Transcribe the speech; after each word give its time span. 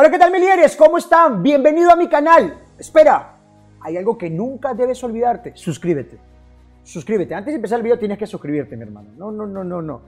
Hola, 0.00 0.10
¿qué 0.10 0.18
tal, 0.18 0.32
milieres? 0.32 0.76
¿Cómo 0.76 0.96
están? 0.96 1.42
Bienvenido 1.42 1.90
a 1.90 1.94
mi 1.94 2.08
canal. 2.08 2.58
Espera, 2.78 3.36
hay 3.82 3.98
algo 3.98 4.16
que 4.16 4.30
nunca 4.30 4.72
debes 4.72 5.04
olvidarte. 5.04 5.52
Suscríbete. 5.54 6.16
Suscríbete. 6.82 7.34
Antes 7.34 7.52
de 7.52 7.56
empezar 7.56 7.80
el 7.80 7.82
video 7.82 7.98
tienes 7.98 8.16
que 8.16 8.26
suscribirte, 8.26 8.78
mi 8.78 8.84
hermano. 8.84 9.10
No, 9.18 9.30
no, 9.30 9.46
no, 9.46 9.62
no, 9.62 9.82
no. 9.82 10.00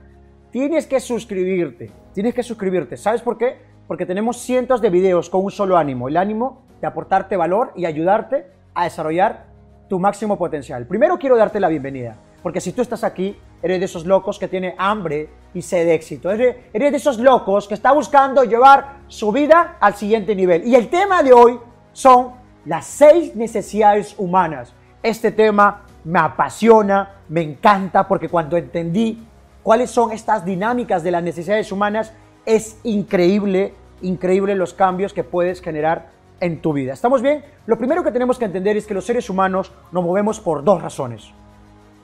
Tienes 0.49 0.87
que 0.87 0.99
suscribirte. 0.99 1.91
Tienes 2.11 2.33
que 2.33 2.41
suscribirte. 2.41 2.97
¿Sabes 2.97 3.21
por 3.21 3.37
qué? 3.37 3.57
Porque 3.87 4.07
tenemos 4.07 4.37
cientos 4.37 4.81
de 4.81 4.89
videos 4.89 5.29
con 5.29 5.43
un 5.43 5.51
solo 5.51 5.77
ánimo. 5.77 6.07
El 6.07 6.17
ánimo 6.17 6.63
de 6.81 6.87
aportarte 6.87 7.37
valor 7.37 7.71
y 7.75 7.85
ayudarte 7.85 8.47
a 8.73 8.85
desarrollar 8.85 9.45
tu 9.89 9.99
máximo 9.99 10.39
potencial. 10.39 10.87
Primero 10.87 11.19
quiero 11.19 11.37
darte 11.37 11.59
la 11.59 11.67
bienvenida. 11.67 12.15
Porque 12.41 12.61
si 12.61 12.71
tú 12.71 12.81
estás 12.81 13.03
aquí, 13.03 13.37
eres 13.61 13.77
de 13.77 13.85
esos 13.85 14.07
locos 14.07 14.39
que 14.39 14.47
tiene 14.47 14.73
hambre 14.79 15.29
y 15.53 15.61
sed 15.61 15.85
de 15.85 15.93
éxito. 15.93 16.31
Eres, 16.31 16.55
eres 16.73 16.91
de 16.91 16.97
esos 16.97 17.19
locos 17.19 17.67
que 17.67 17.73
está 17.73 17.91
buscando 17.91 18.43
llevar 18.43 18.97
su 19.07 19.31
vida 19.31 19.77
al 19.79 19.95
siguiente 19.95 20.35
nivel. 20.35 20.67
Y 20.67 20.75
el 20.75 20.89
tema 20.89 21.23
de 21.23 21.33
hoy 21.33 21.59
son 21.91 22.31
las 22.65 22.85
seis 22.85 23.35
necesidades 23.35 24.15
humanas. 24.17 24.73
Este 25.01 25.31
tema 25.31 25.81
me 26.03 26.19
apasiona, 26.19 27.15
me 27.29 27.41
encanta, 27.41 28.07
porque 28.07 28.29
cuando 28.29 28.57
entendí 28.57 29.25
cuáles 29.61 29.91
son 29.91 30.11
estas 30.11 30.43
dinámicas 30.43 31.03
de 31.03 31.11
las 31.11 31.23
necesidades 31.23 31.71
humanas, 31.71 32.13
es 32.45 32.77
increíble, 32.83 33.73
increíble 34.01 34.55
los 34.55 34.73
cambios 34.73 35.13
que 35.13 35.23
puedes 35.23 35.61
generar 35.61 36.09
en 36.39 36.61
tu 36.61 36.73
vida. 36.73 36.93
¿Estamos 36.93 37.21
bien? 37.21 37.43
Lo 37.65 37.77
primero 37.77 38.03
que 38.03 38.11
tenemos 38.11 38.37
que 38.37 38.45
entender 38.45 38.75
es 38.75 38.85
que 38.85 38.93
los 38.93 39.05
seres 39.05 39.29
humanos 39.29 39.71
nos 39.91 40.03
movemos 40.03 40.39
por 40.39 40.63
dos 40.63 40.81
razones 40.81 41.31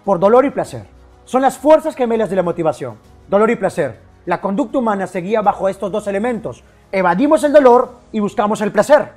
por 0.10 0.20
dolor 0.20 0.46
y 0.46 0.50
placer. 0.50 0.88
Son 1.26 1.42
las 1.42 1.60
fuerzas 1.60 1.96
gemelas 1.96 2.30
de 2.32 2.36
la 2.36 2.44
motivación. 2.44 2.96
Dolor 3.30 3.52
y 3.52 3.56
placer. 3.58 4.00
La 4.26 4.42
conducta 4.42 4.80
humana 4.80 5.06
se 5.06 5.22
guía 5.22 5.44
bajo 5.44 5.70
estos 5.70 5.92
dos 5.92 6.08
elementos. 6.08 6.64
Evadimos 6.92 7.44
el 7.44 7.54
dolor 7.54 7.92
y 8.12 8.20
buscamos 8.20 8.60
el 8.62 8.72
placer. 8.72 9.14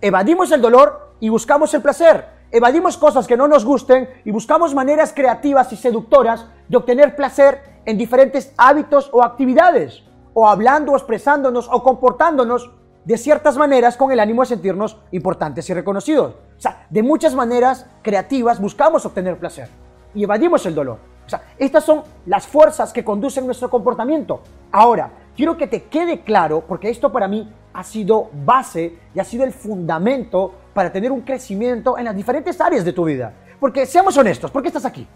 Evadimos 0.00 0.52
el 0.52 0.62
dolor 0.62 1.14
y 1.18 1.30
buscamos 1.30 1.74
el 1.74 1.82
placer. 1.82 2.26
Evadimos 2.52 2.96
cosas 2.96 3.26
que 3.26 3.36
no 3.36 3.48
nos 3.48 3.64
gusten 3.64 4.08
y 4.24 4.30
buscamos 4.30 4.72
maneras 4.72 5.12
creativas 5.12 5.72
y 5.72 5.76
seductoras 5.76 6.46
de 6.68 6.76
obtener 6.76 7.16
placer 7.16 7.60
en 7.86 7.98
diferentes 7.98 8.54
hábitos 8.56 9.10
o 9.12 9.24
actividades, 9.24 10.04
o 10.32 10.48
hablando 10.48 10.92
expresándonos 10.92 11.68
o 11.72 11.82
comportándonos 11.82 12.70
de 13.04 13.18
ciertas 13.18 13.56
maneras 13.56 13.96
con 13.96 14.12
el 14.12 14.20
ánimo 14.20 14.42
de 14.42 14.48
sentirnos 14.48 14.96
importantes 15.10 15.68
y 15.68 15.74
reconocidos. 15.74 16.34
O 16.56 16.60
sea, 16.60 16.86
de 16.88 17.02
muchas 17.02 17.34
maneras 17.34 17.86
creativas 18.02 18.60
buscamos 18.60 19.04
obtener 19.06 19.38
placer 19.38 19.68
y 20.14 20.22
evadimos 20.22 20.64
el 20.66 20.76
dolor. 20.76 21.09
O 21.30 21.36
sea, 21.38 21.42
estas 21.58 21.84
son 21.84 22.02
las 22.26 22.44
fuerzas 22.44 22.92
que 22.92 23.04
conducen 23.04 23.46
nuestro 23.46 23.70
comportamiento. 23.70 24.40
Ahora, 24.72 25.12
quiero 25.36 25.56
que 25.56 25.68
te 25.68 25.84
quede 25.84 26.22
claro, 26.22 26.64
porque 26.66 26.90
esto 26.90 27.12
para 27.12 27.28
mí 27.28 27.48
ha 27.72 27.84
sido 27.84 28.30
base 28.44 28.98
y 29.14 29.20
ha 29.20 29.24
sido 29.24 29.44
el 29.44 29.52
fundamento 29.52 30.52
para 30.74 30.90
tener 30.90 31.12
un 31.12 31.20
crecimiento 31.20 31.96
en 31.96 32.06
las 32.06 32.16
diferentes 32.16 32.60
áreas 32.60 32.84
de 32.84 32.92
tu 32.92 33.04
vida. 33.04 33.32
Porque 33.60 33.86
seamos 33.86 34.16
honestos, 34.16 34.50
¿por 34.50 34.60
qué 34.60 34.68
estás 34.68 34.84
aquí? 34.84 35.06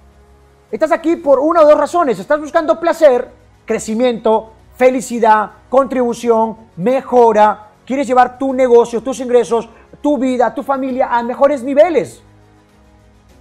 Estás 0.71 0.93
aquí 0.93 1.17
por 1.17 1.41
una 1.41 1.63
o 1.63 1.67
dos 1.67 1.79
razones. 1.79 2.21
Estás 2.21 2.41
buscando 2.41 2.79
placer, 2.79 3.29
crecimiento, 3.65 4.53
felicidad, 4.77 5.51
contribución, 5.69 6.57
mejora. 6.77 7.71
Quieres 7.85 8.07
llevar 8.07 8.39
tu 8.39 8.53
negocio, 8.53 9.03
tus 9.03 9.19
ingresos, 9.19 9.69
tu 10.01 10.17
vida, 10.17 10.55
tu 10.55 10.63
familia 10.63 11.09
a 11.11 11.25
mejores 11.25 11.65
niveles. 11.65 12.24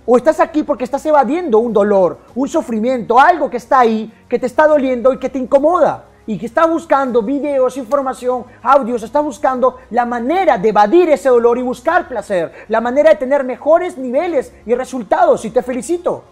O 0.05 0.17
estás 0.17 0.39
aquí 0.41 0.63
porque 0.63 0.83
estás 0.83 1.05
evadiendo 1.05 1.59
un 1.59 1.71
dolor, 1.71 2.17
un 2.35 2.49
sufrimiento, 2.49 3.19
algo 3.19 3.49
que 3.49 3.57
está 3.57 3.79
ahí, 3.79 4.11
que 4.27 4.37
te 4.37 4.47
está 4.47 4.67
doliendo 4.67 5.13
y 5.13 5.17
que 5.17 5.29
te 5.29 5.39
incomoda. 5.39 6.05
Y 6.25 6.37
que 6.37 6.45
está 6.45 6.65
buscando 6.65 7.21
videos, 7.21 7.75
información, 7.75 8.45
audios, 8.61 9.03
está 9.03 9.19
buscando 9.19 9.79
la 9.89 10.05
manera 10.05 10.57
de 10.57 10.69
evadir 10.69 11.09
ese 11.09 11.27
dolor 11.29 11.57
y 11.57 11.61
buscar 11.61 12.07
placer, 12.07 12.51
la 12.69 12.79
manera 12.79 13.09
de 13.09 13.17
tener 13.17 13.43
mejores 13.43 13.97
niveles 13.97 14.53
y 14.65 14.73
resultados. 14.73 15.43
Y 15.43 15.51
te 15.51 15.61
felicito, 15.61 16.23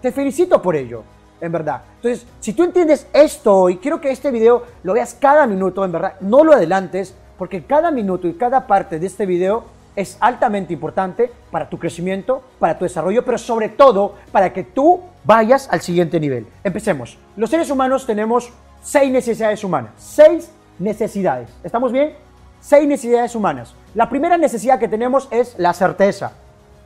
te 0.00 0.12
felicito 0.12 0.62
por 0.62 0.76
ello, 0.76 1.02
en 1.40 1.50
verdad. 1.50 1.82
Entonces, 1.96 2.24
si 2.38 2.52
tú 2.52 2.62
entiendes 2.62 3.06
esto 3.12 3.68
y 3.68 3.78
quiero 3.78 4.00
que 4.00 4.10
este 4.10 4.30
video 4.30 4.62
lo 4.84 4.94
veas 4.94 5.14
cada 5.14 5.46
minuto, 5.46 5.84
en 5.84 5.90
verdad, 5.90 6.14
no 6.20 6.44
lo 6.44 6.52
adelantes, 6.52 7.14
porque 7.36 7.64
cada 7.64 7.90
minuto 7.90 8.28
y 8.28 8.34
cada 8.34 8.68
parte 8.68 9.00
de 9.00 9.06
este 9.06 9.26
video 9.26 9.64
es 9.94 10.16
altamente 10.20 10.72
importante 10.72 11.30
para 11.50 11.68
tu 11.68 11.78
crecimiento, 11.78 12.42
para 12.58 12.78
tu 12.78 12.84
desarrollo, 12.84 13.24
pero 13.24 13.38
sobre 13.38 13.68
todo 13.68 14.14
para 14.30 14.52
que 14.52 14.62
tú 14.62 15.00
vayas 15.24 15.68
al 15.70 15.80
siguiente 15.80 16.18
nivel. 16.18 16.46
Empecemos. 16.64 17.18
Los 17.36 17.50
seres 17.50 17.70
humanos 17.70 18.06
tenemos 18.06 18.52
seis 18.80 19.10
necesidades 19.10 19.62
humanas. 19.64 19.92
Seis 19.96 20.50
necesidades. 20.78 21.50
¿Estamos 21.62 21.92
bien? 21.92 22.14
Seis 22.60 22.86
necesidades 22.86 23.34
humanas. 23.34 23.74
La 23.94 24.08
primera 24.08 24.36
necesidad 24.36 24.78
que 24.78 24.88
tenemos 24.88 25.28
es 25.30 25.58
la 25.58 25.72
certeza. 25.72 26.32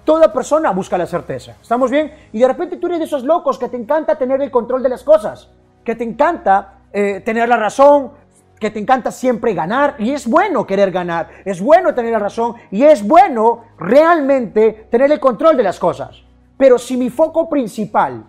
Toda 0.05 0.33
persona 0.33 0.71
busca 0.71 0.99
la 0.99 1.06
certeza. 1.06 1.56
¿Estamos 1.61 1.91
bien? 1.91 2.12
Y 2.33 2.39
de 2.39 2.49
repente 2.49 2.77
tú 2.77 2.87
eres 2.87 3.00
de 3.00 3.05
esos 3.06 3.25
locos 3.25 3.59
que 3.59 3.69
te 3.69 3.77
encanta 3.77 4.16
tener 4.16 4.41
el 4.41 4.50
control 4.50 4.83
de 4.83 4.89
las 4.89 5.03
cosas, 5.03 5.50
que 5.84 5.95
te 5.95 6.05
encanta 6.05 6.75
eh, 6.93 7.21
tener 7.21 7.49
la 7.49 7.56
razón, 7.56 8.12
que 8.59 8.71
te 8.71 8.78
encanta 8.78 9.11
siempre 9.11 9.55
ganar 9.55 9.97
y 9.99 10.12
es 10.12 10.27
bueno 10.27 10.67
querer 10.67 10.91
ganar, 10.91 11.28
es 11.44 11.61
bueno 11.61 11.94
tener 11.94 12.12
la 12.12 12.19
razón 12.19 12.55
y 12.71 12.84
es 12.84 13.06
bueno 13.06 13.65
realmente 13.78 14.87
tener 14.91 15.12
el 15.12 15.21
control 15.21 15.56
de 15.56 15.62
las 15.62 15.78
cosas. 15.78 16.22
Pero 16.56 16.78
si 16.78 16.97
mi 16.97 17.11
foco 17.11 17.49
principal, 17.49 18.25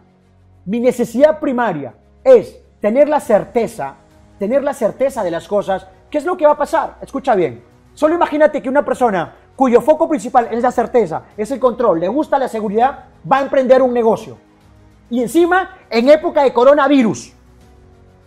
mi 0.65 0.79
necesidad 0.79 1.39
primaria 1.39 1.93
es 2.23 2.59
tener 2.81 3.07
la 3.07 3.19
certeza, 3.19 3.95
tener 4.37 4.63
la 4.63 4.73
certeza 4.73 5.23
de 5.23 5.31
las 5.31 5.47
cosas, 5.47 5.87
¿qué 6.09 6.17
es 6.17 6.25
lo 6.25 6.35
que 6.35 6.45
va 6.45 6.53
a 6.53 6.57
pasar? 6.57 6.97
Escucha 7.01 7.35
bien. 7.35 7.63
Solo 7.93 8.15
imagínate 8.15 8.61
que 8.61 8.69
una 8.69 8.83
persona 8.83 9.33
cuyo 9.55 9.81
foco 9.81 10.07
principal 10.07 10.49
es 10.51 10.61
la 10.61 10.71
certeza, 10.71 11.23
es 11.35 11.49
el 11.51 11.59
control, 11.59 11.99
le 11.99 12.07
gusta 12.07 12.37
la 12.37 12.47
seguridad, 12.47 13.05
va 13.29 13.37
a 13.37 13.41
emprender 13.41 13.81
un 13.81 13.93
negocio. 13.93 14.37
Y 15.09 15.21
encima, 15.21 15.77
en 15.89 16.09
época 16.09 16.43
de 16.43 16.53
coronavirus, 16.53 17.33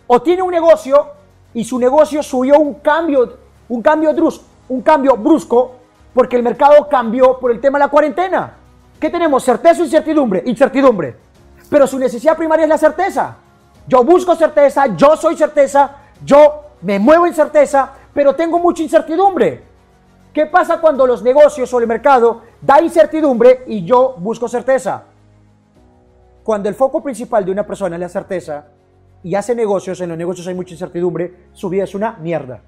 o 0.07 0.21
tiene 0.21 0.41
un 0.41 0.51
negocio 0.51 1.20
y 1.53 1.63
su 1.63 1.77
negocio 1.79 2.23
subió 2.23 2.59
un 2.59 2.75
cambio, 2.75 3.37
un 3.69 3.81
cambio, 3.81 4.13
brusco, 4.13 4.45
un 4.69 4.81
cambio 4.81 5.17
brusco 5.17 5.75
porque 6.13 6.35
el 6.35 6.43
mercado 6.43 6.87
cambió 6.89 7.39
por 7.39 7.51
el 7.51 7.59
tema 7.59 7.77
de 7.77 7.85
la 7.85 7.89
cuarentena. 7.89 8.53
¿Qué 8.99 9.09
tenemos? 9.09 9.43
Certeza 9.43 9.81
o 9.81 9.85
incertidumbre. 9.85 10.43
Incertidumbre. 10.45 11.15
Pero 11.69 11.87
su 11.87 11.97
necesidad 11.97 12.37
primaria 12.37 12.63
es 12.63 12.69
la 12.69 12.77
certeza. 12.77 13.35
Yo 13.87 14.03
busco 14.03 14.35
certeza, 14.35 14.87
yo 14.95 15.15
soy 15.17 15.35
certeza, 15.35 15.91
yo 16.23 16.63
me 16.81 16.99
muevo 16.99 17.25
en 17.25 17.33
certeza, 17.33 17.91
pero 18.13 18.35
tengo 18.35 18.59
mucha 18.59 18.83
incertidumbre. 18.83 19.63
¿Qué 20.33 20.45
pasa 20.45 20.79
cuando 20.79 21.07
los 21.07 21.23
negocios 21.23 21.73
o 21.73 21.79
el 21.79 21.87
mercado 21.87 22.41
da 22.61 22.81
incertidumbre 22.81 23.63
y 23.67 23.83
yo 23.83 24.15
busco 24.17 24.47
certeza? 24.47 25.03
Cuando 26.43 26.69
el 26.69 26.75
foco 26.75 27.01
principal 27.01 27.43
de 27.43 27.51
una 27.51 27.65
persona 27.65 27.95
es 27.95 27.99
la 27.99 28.09
certeza, 28.09 28.65
y 29.23 29.35
hace 29.35 29.55
negocios, 29.55 30.01
en 30.01 30.09
los 30.09 30.17
negocios 30.17 30.47
hay 30.47 30.55
mucha 30.55 30.73
incertidumbre, 30.73 31.47
su 31.53 31.69
vida 31.69 31.83
es 31.83 31.93
una 31.93 32.13
mierda. 32.13 32.61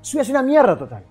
Su 0.00 0.16
vida 0.16 0.22
es 0.22 0.30
una 0.30 0.42
mierda 0.42 0.76
total. 0.76 1.04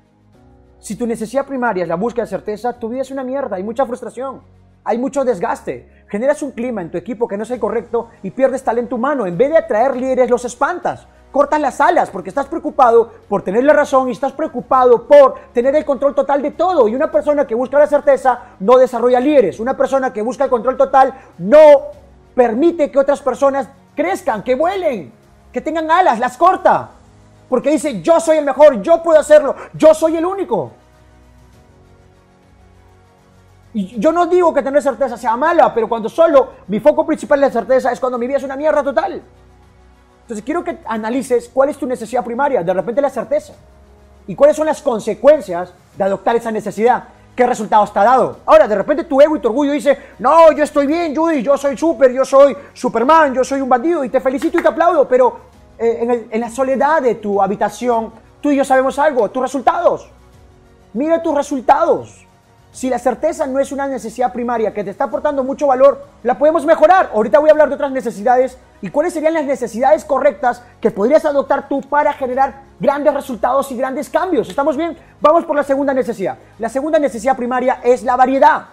Si 0.79 0.95
tu 0.95 1.05
necesidad 1.05 1.45
primaria 1.45 1.83
es 1.83 1.89
la 1.89 1.95
búsqueda 1.95 2.23
de 2.23 2.29
certeza, 2.29 2.73
tu 2.73 2.89
vida 2.89 3.01
es 3.01 3.11
una 3.11 3.23
mierda, 3.23 3.55
hay 3.55 3.63
mucha 3.63 3.85
frustración, 3.85 4.41
hay 4.83 4.97
mucho 4.97 5.23
desgaste. 5.23 6.05
Generas 6.07 6.41
un 6.41 6.51
clima 6.51 6.81
en 6.81 6.89
tu 6.89 6.97
equipo 6.97 7.27
que 7.27 7.37
no 7.37 7.43
es 7.43 7.51
el 7.51 7.59
correcto 7.59 8.09
y 8.23 8.31
pierdes 8.31 8.63
talento 8.63 8.95
humano. 8.95 9.25
En 9.25 9.37
vez 9.37 9.51
de 9.51 9.57
atraer 9.57 9.95
líderes, 9.95 10.29
los 10.29 10.45
espantas. 10.45 11.07
Cortas 11.31 11.61
las 11.61 11.79
alas 11.79 12.09
porque 12.09 12.29
estás 12.29 12.47
preocupado 12.47 13.11
por 13.29 13.43
tener 13.43 13.63
la 13.63 13.73
razón 13.73 14.09
y 14.09 14.13
estás 14.13 14.31
preocupado 14.31 15.07
por 15.07 15.35
tener 15.53 15.75
el 15.75 15.85
control 15.85 16.15
total 16.15 16.41
de 16.41 16.51
todo. 16.51 16.87
Y 16.87 16.95
una 16.95 17.11
persona 17.11 17.45
que 17.45 17.53
busca 17.53 17.77
la 17.77 17.85
certeza 17.85 18.55
no 18.59 18.77
desarrolla 18.77 19.19
líderes. 19.19 19.59
Una 19.59 19.77
persona 19.77 20.11
que 20.11 20.23
busca 20.23 20.45
el 20.45 20.49
control 20.49 20.75
total 20.75 21.13
no 21.37 21.59
permite 22.33 22.89
que 22.89 22.97
otras 22.97 23.21
personas 23.21 23.69
crezcan, 23.99 24.43
que 24.43 24.55
vuelen, 24.55 25.11
que 25.51 25.59
tengan 25.59 25.91
alas, 25.91 26.19
las 26.19 26.37
corta. 26.37 26.91
Porque 27.49 27.69
dice, 27.71 28.01
yo 28.01 28.19
soy 28.21 28.37
el 28.37 28.45
mejor, 28.45 28.81
yo 28.81 29.03
puedo 29.03 29.19
hacerlo, 29.19 29.55
yo 29.73 29.93
soy 29.93 30.15
el 30.15 30.25
único. 30.25 30.71
Y 33.73 33.99
yo 33.99 34.13
no 34.13 34.25
digo 34.25 34.53
que 34.53 34.63
tener 34.63 34.81
certeza 34.81 35.17
sea 35.17 35.35
mala, 35.35 35.73
pero 35.73 35.89
cuando 35.89 36.07
solo 36.07 36.53
mi 36.67 36.79
foco 36.79 37.05
principal 37.05 37.39
es 37.39 37.53
la 37.53 37.59
certeza 37.61 37.91
es 37.91 37.99
cuando 37.99 38.17
mi 38.17 38.25
vida 38.25 38.37
es 38.37 38.43
una 38.43 38.55
mierda 38.55 38.81
total. 38.81 39.21
Entonces 40.21 40.45
quiero 40.45 40.63
que 40.63 40.77
analices 40.85 41.49
cuál 41.53 41.69
es 41.69 41.77
tu 41.77 41.85
necesidad 41.85 42.23
primaria, 42.23 42.63
de 42.63 42.73
repente 42.73 43.01
la 43.01 43.09
certeza. 43.09 43.53
Y 44.27 44.35
cuáles 44.35 44.55
son 44.55 44.67
las 44.67 44.81
consecuencias 44.81 45.73
de 45.97 46.03
adoptar 46.03 46.37
esa 46.37 46.51
necesidad. 46.51 47.03
¿Qué 47.35 47.45
resultados 47.45 47.93
te 47.93 47.99
ha 47.99 48.03
dado? 48.03 48.39
Ahora, 48.45 48.67
de 48.67 48.75
repente 48.75 49.05
tu 49.05 49.21
ego 49.21 49.35
y 49.35 49.39
tu 49.39 49.47
orgullo 49.47 49.71
dice, 49.71 49.97
no, 50.19 50.51
yo 50.51 50.63
estoy 50.63 50.87
bien, 50.87 51.15
Judy, 51.15 51.41
yo 51.41 51.57
soy 51.57 51.77
súper, 51.77 52.11
yo 52.11 52.25
soy 52.25 52.55
Superman, 52.73 53.33
yo 53.33 53.43
soy 53.43 53.61
un 53.61 53.69
bandido 53.69 54.03
y 54.03 54.09
te 54.09 54.19
felicito 54.19 54.59
y 54.59 54.61
te 54.61 54.67
aplaudo, 54.67 55.07
pero 55.07 55.39
eh, 55.77 56.27
en, 56.29 56.41
la 56.41 56.49
soledad 56.49 57.01
de 57.01 57.15
tu 57.15 57.41
habitación, 57.41 58.11
tú 58.41 58.51
y 58.51 58.57
yo 58.57 58.65
sabemos 58.65 58.99
algo, 58.99 59.29
tus 59.31 59.41
resultados. 59.41 60.09
Mira 60.93 61.23
tus 61.23 61.33
resultados. 61.33 62.27
Si 62.71 62.87
la 62.89 62.99
certeza 62.99 63.47
no 63.47 63.59
es 63.59 63.71
una 63.71 63.87
necesidad 63.87 64.31
primaria 64.31 64.73
que 64.73 64.83
te 64.83 64.91
está 64.91 65.05
aportando 65.05 65.43
mucho 65.43 65.67
valor, 65.67 66.05
la 66.21 66.37
podemos 66.37 66.65
mejorar. 66.65 67.09
Ahorita 67.13 67.39
voy 67.39 67.49
a 67.49 67.51
hablar 67.51 67.69
de 67.69 67.75
otras 67.75 67.91
necesidades 67.91 68.57
y 68.81 68.89
cuáles 68.89 69.13
serían 69.13 69.33
las 69.33 69.45
necesidades 69.45 70.05
correctas 70.05 70.61
que 70.79 70.91
podrías 70.91 71.25
adoptar 71.25 71.67
tú 71.67 71.81
para 71.81 72.13
generar 72.13 72.61
grandes 72.79 73.13
resultados 73.13 73.71
y 73.71 73.77
grandes 73.77 74.09
cambios. 74.09 74.49
¿Estamos 74.49 74.77
bien? 74.77 74.95
Vamos 75.19 75.45
por 75.45 75.55
la 75.55 75.63
segunda 75.63 75.93
necesidad. 75.93 76.37
La 76.59 76.69
segunda 76.69 76.99
necesidad 76.99 77.35
primaria 77.35 77.79
es 77.83 78.03
la 78.03 78.15
variedad. 78.15 78.65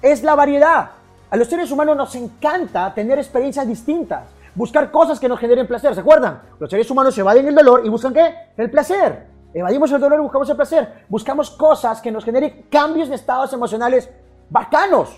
Es 0.00 0.22
la 0.22 0.34
variedad. 0.34 0.90
A 1.30 1.36
los 1.36 1.48
seres 1.48 1.70
humanos 1.70 1.96
nos 1.96 2.14
encanta 2.14 2.94
tener 2.94 3.18
experiencias 3.18 3.66
distintas, 3.66 4.22
buscar 4.54 4.90
cosas 4.90 5.20
que 5.20 5.28
nos 5.28 5.38
generen 5.38 5.66
placer. 5.66 5.94
¿Se 5.94 6.00
acuerdan? 6.00 6.40
Los 6.58 6.70
seres 6.70 6.90
humanos 6.90 7.14
se 7.14 7.20
evaden 7.20 7.46
el 7.46 7.54
dolor 7.54 7.82
y 7.84 7.90
buscan 7.90 8.14
qué? 8.14 8.34
El 8.56 8.70
placer. 8.70 9.33
Evadimos 9.54 9.92
el 9.92 10.00
dolor 10.00 10.20
buscamos 10.20 10.50
el 10.50 10.56
placer. 10.56 11.04
Buscamos 11.08 11.50
cosas 11.50 12.00
que 12.00 12.10
nos 12.10 12.24
generen 12.24 12.66
cambios 12.68 13.08
de 13.08 13.14
estados 13.14 13.52
emocionales 13.52 14.10
bacanos. 14.50 15.16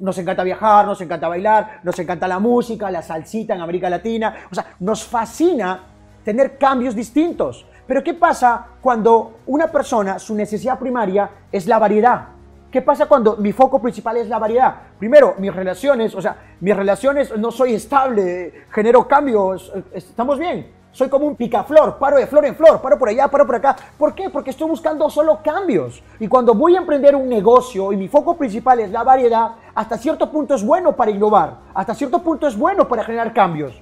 Nos 0.00 0.16
encanta 0.16 0.42
viajar, 0.42 0.86
nos 0.86 1.00
encanta 1.02 1.28
bailar, 1.28 1.80
nos 1.82 1.98
encanta 1.98 2.26
la 2.26 2.38
música, 2.38 2.90
la 2.90 3.02
salsita 3.02 3.54
en 3.54 3.60
América 3.60 3.90
Latina. 3.90 4.34
O 4.50 4.54
sea, 4.54 4.74
nos 4.80 5.04
fascina 5.04 5.80
tener 6.24 6.56
cambios 6.56 6.94
distintos. 6.94 7.66
Pero 7.86 8.02
¿qué 8.02 8.14
pasa 8.14 8.66
cuando 8.80 9.40
una 9.46 9.66
persona, 9.66 10.18
su 10.18 10.34
necesidad 10.34 10.78
primaria 10.78 11.28
es 11.52 11.66
la 11.66 11.78
variedad? 11.78 12.28
¿Qué 12.70 12.80
pasa 12.80 13.06
cuando 13.06 13.36
mi 13.36 13.52
foco 13.52 13.82
principal 13.82 14.16
es 14.16 14.28
la 14.28 14.38
variedad? 14.38 14.74
Primero, 14.98 15.34
mis 15.38 15.54
relaciones, 15.54 16.14
o 16.14 16.22
sea, 16.22 16.36
mis 16.60 16.74
relaciones 16.74 17.36
no 17.36 17.50
soy 17.50 17.74
estable, 17.74 18.66
genero 18.70 19.06
cambios, 19.06 19.70
estamos 19.92 20.38
bien. 20.38 20.79
Soy 20.92 21.08
como 21.08 21.26
un 21.26 21.36
picaflor, 21.36 21.98
paro 21.98 22.16
de 22.16 22.26
flor 22.26 22.44
en 22.46 22.56
flor, 22.56 22.80
paro 22.82 22.98
por 22.98 23.08
allá, 23.08 23.28
paro 23.28 23.46
por 23.46 23.54
acá. 23.54 23.76
¿Por 23.96 24.14
qué? 24.14 24.28
Porque 24.28 24.50
estoy 24.50 24.68
buscando 24.68 25.08
solo 25.08 25.38
cambios. 25.42 26.02
Y 26.18 26.26
cuando 26.26 26.52
voy 26.54 26.74
a 26.74 26.78
emprender 26.78 27.14
un 27.14 27.28
negocio 27.28 27.92
y 27.92 27.96
mi 27.96 28.08
foco 28.08 28.36
principal 28.36 28.80
es 28.80 28.90
la 28.90 29.04
variedad, 29.04 29.52
hasta 29.74 29.96
cierto 29.96 30.30
punto 30.30 30.54
es 30.54 30.64
bueno 30.64 30.96
para 30.96 31.12
innovar, 31.12 31.58
hasta 31.74 31.94
cierto 31.94 32.20
punto 32.20 32.48
es 32.48 32.58
bueno 32.58 32.88
para 32.88 33.04
generar 33.04 33.32
cambios. 33.32 33.80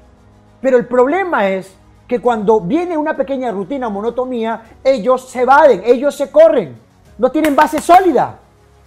Pero 0.60 0.76
el 0.76 0.86
problema 0.86 1.48
es 1.48 1.74
que 2.06 2.20
cuando 2.20 2.60
viene 2.60 2.96
una 2.96 3.16
pequeña 3.16 3.50
rutina 3.52 3.88
o 3.88 3.90
monotonía, 3.90 4.62
ellos 4.84 5.28
se 5.28 5.42
evaden, 5.42 5.82
ellos 5.84 6.14
se 6.14 6.30
corren, 6.30 6.76
no 7.16 7.30
tienen 7.30 7.56
base 7.56 7.80
sólida 7.80 8.38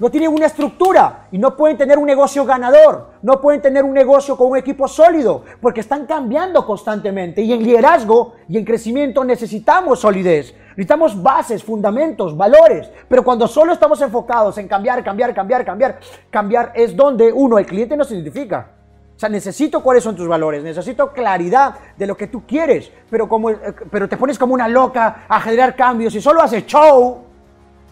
no 0.02 0.10
tienen 0.10 0.34
una 0.34 0.48
estructura 0.48 1.28
y 1.32 1.38
no 1.38 1.56
pueden 1.56 1.78
tener 1.78 2.00
un 2.00 2.08
negocio 2.08 2.44
ganador, 2.44 3.12
no 3.22 3.40
pueden 3.40 3.62
tener 3.62 3.84
un 3.84 3.94
negocio 3.94 4.36
con 4.36 4.50
un 4.50 4.58
equipo 4.58 4.88
sólido, 4.88 5.44
porque 5.62 5.82
están 5.82 6.08
cambiando 6.08 6.66
constantemente. 6.66 7.44
Y 7.44 7.54
en 7.54 7.62
liderazgo 7.62 8.34
y 8.50 8.58
en 8.58 8.66
crecimiento 8.66 9.24
necesitamos 9.24 10.00
solidez, 10.00 10.56
necesitamos 10.70 11.22
bases, 11.22 11.64
fundamentos, 11.64 12.36
valores. 12.36 12.90
Pero 13.08 13.24
cuando 13.24 13.48
solo 13.48 13.74
estamos 13.74 14.02
enfocados 14.02 14.58
en 14.58 14.68
cambiar, 14.68 15.04
cambiar, 15.04 15.36
cambiar, 15.36 15.64
cambiar, 15.64 16.00
cambiar 16.32 16.72
es 16.74 16.96
donde 16.96 17.32
uno, 17.32 17.60
el 17.60 17.68
cliente 17.68 17.96
nos 17.96 18.12
identifica. 18.12 18.72
O 19.16 19.20
sea, 19.20 19.30
necesito 19.30 19.84
cuáles 19.84 20.04
son 20.04 20.16
tus 20.16 20.28
valores, 20.28 20.64
necesito 20.64 21.14
claridad 21.14 21.76
de 21.96 22.08
lo 22.08 22.18
que 22.18 22.26
tú 22.26 22.42
quieres, 22.48 22.92
pero, 23.08 23.30
como, 23.30 23.52
eh, 23.52 23.76
pero 23.92 24.10
te 24.10 24.18
pones 24.18 24.40
como 24.40 24.56
una 24.56 24.68
loca 24.68 25.26
a 25.30 25.40
generar 25.42 25.76
cambios 25.76 26.16
y 26.16 26.22
solo 26.22 26.42
haces 26.42 26.66
show, 26.66 27.20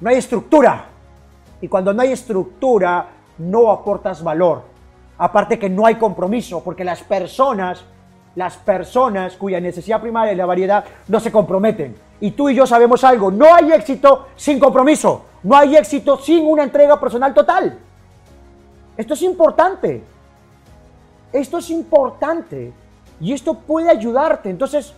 no 0.01 0.09
hay 0.09 0.15
estructura. 0.15 0.88
Y 1.61 1.67
cuando 1.67 1.93
no 1.93 2.01
hay 2.01 2.11
estructura, 2.11 3.07
no 3.37 3.71
aportas 3.71 4.23
valor. 4.23 4.63
Aparte 5.17 5.59
que 5.59 5.69
no 5.69 5.85
hay 5.85 5.95
compromiso, 5.95 6.63
porque 6.63 6.83
las 6.83 7.01
personas, 7.01 7.83
las 8.35 8.55
personas 8.57 9.35
cuya 9.35 9.59
necesidad 9.59 10.01
primaria 10.01 10.31
es 10.31 10.37
la 10.37 10.45
variedad, 10.45 10.85
no 11.07 11.19
se 11.19 11.31
comprometen. 11.31 11.95
Y 12.21 12.31
tú 12.31 12.49
y 12.49 12.55
yo 12.55 12.65
sabemos 12.65 13.03
algo, 13.03 13.31
no 13.31 13.53
hay 13.53 13.71
éxito 13.71 14.27
sin 14.35 14.59
compromiso, 14.59 15.25
no 15.43 15.55
hay 15.55 15.75
éxito 15.75 16.17
sin 16.17 16.45
una 16.45 16.63
entrega 16.63 16.99
personal 16.99 17.33
total. 17.33 17.79
Esto 18.97 19.13
es 19.13 19.21
importante. 19.21 20.03
Esto 21.31 21.57
es 21.59 21.69
importante. 21.69 22.73
Y 23.21 23.33
esto 23.33 23.53
puede 23.53 23.89
ayudarte. 23.89 24.49
Entonces, 24.49 24.93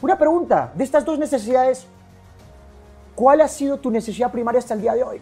una 0.00 0.18
pregunta, 0.18 0.72
de 0.74 0.84
estas 0.84 1.04
dos 1.04 1.18
necesidades, 1.18 1.86
¿cuál 3.14 3.40
ha 3.40 3.48
sido 3.48 3.78
tu 3.78 3.90
necesidad 3.90 4.32
primaria 4.32 4.58
hasta 4.58 4.74
el 4.74 4.82
día 4.82 4.94
de 4.94 5.02
hoy? 5.02 5.20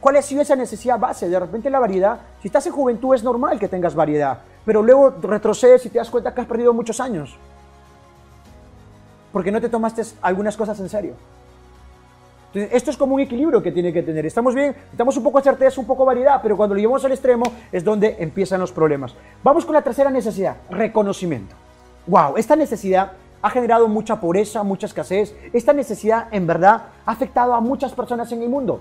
¿Cuál 0.00 0.16
ha 0.16 0.22
sido 0.22 0.42
esa 0.42 0.54
necesidad 0.54 0.98
base? 0.98 1.28
De 1.28 1.38
repente 1.38 1.70
la 1.70 1.80
variedad, 1.80 2.20
si 2.40 2.48
estás 2.48 2.66
en 2.66 2.72
juventud 2.72 3.14
es 3.14 3.24
normal 3.24 3.58
que 3.58 3.68
tengas 3.68 3.94
variedad, 3.94 4.38
pero 4.64 4.82
luego 4.82 5.10
retrocedes 5.22 5.84
y 5.86 5.90
te 5.90 5.98
das 5.98 6.10
cuenta 6.10 6.32
que 6.32 6.40
has 6.40 6.46
perdido 6.46 6.72
muchos 6.72 7.00
años. 7.00 7.36
Porque 9.32 9.50
no 9.50 9.60
te 9.60 9.68
tomaste 9.68 10.02
algunas 10.22 10.56
cosas 10.56 10.78
en 10.80 10.88
serio. 10.88 11.14
Entonces, 12.46 12.70
esto 12.72 12.90
es 12.90 12.96
como 12.96 13.14
un 13.14 13.20
equilibrio 13.20 13.62
que 13.62 13.72
tiene 13.72 13.92
que 13.92 14.02
tener. 14.02 14.24
Estamos 14.24 14.54
bien, 14.54 14.74
estamos 14.90 15.16
un 15.16 15.22
poco 15.22 15.38
de 15.38 15.44
certeza, 15.44 15.80
un 15.80 15.86
poco 15.86 16.04
variedad, 16.04 16.40
pero 16.42 16.56
cuando 16.56 16.74
lo 16.74 16.80
llevamos 16.80 17.04
al 17.04 17.12
extremo 17.12 17.44
es 17.70 17.84
donde 17.84 18.16
empiezan 18.20 18.60
los 18.60 18.72
problemas. 18.72 19.14
Vamos 19.42 19.66
con 19.66 19.74
la 19.74 19.82
tercera 19.82 20.10
necesidad, 20.10 20.56
reconocimiento. 20.70 21.54
Wow, 22.06 22.36
esta 22.38 22.56
necesidad 22.56 23.12
ha 23.42 23.50
generado 23.50 23.86
mucha 23.88 24.18
pobreza, 24.18 24.62
mucha 24.62 24.86
escasez. 24.86 25.34
Esta 25.52 25.72
necesidad 25.72 26.28
en 26.30 26.46
verdad 26.46 26.84
ha 27.04 27.12
afectado 27.12 27.52
a 27.52 27.60
muchas 27.60 27.92
personas 27.92 28.32
en 28.32 28.42
el 28.42 28.48
mundo. 28.48 28.80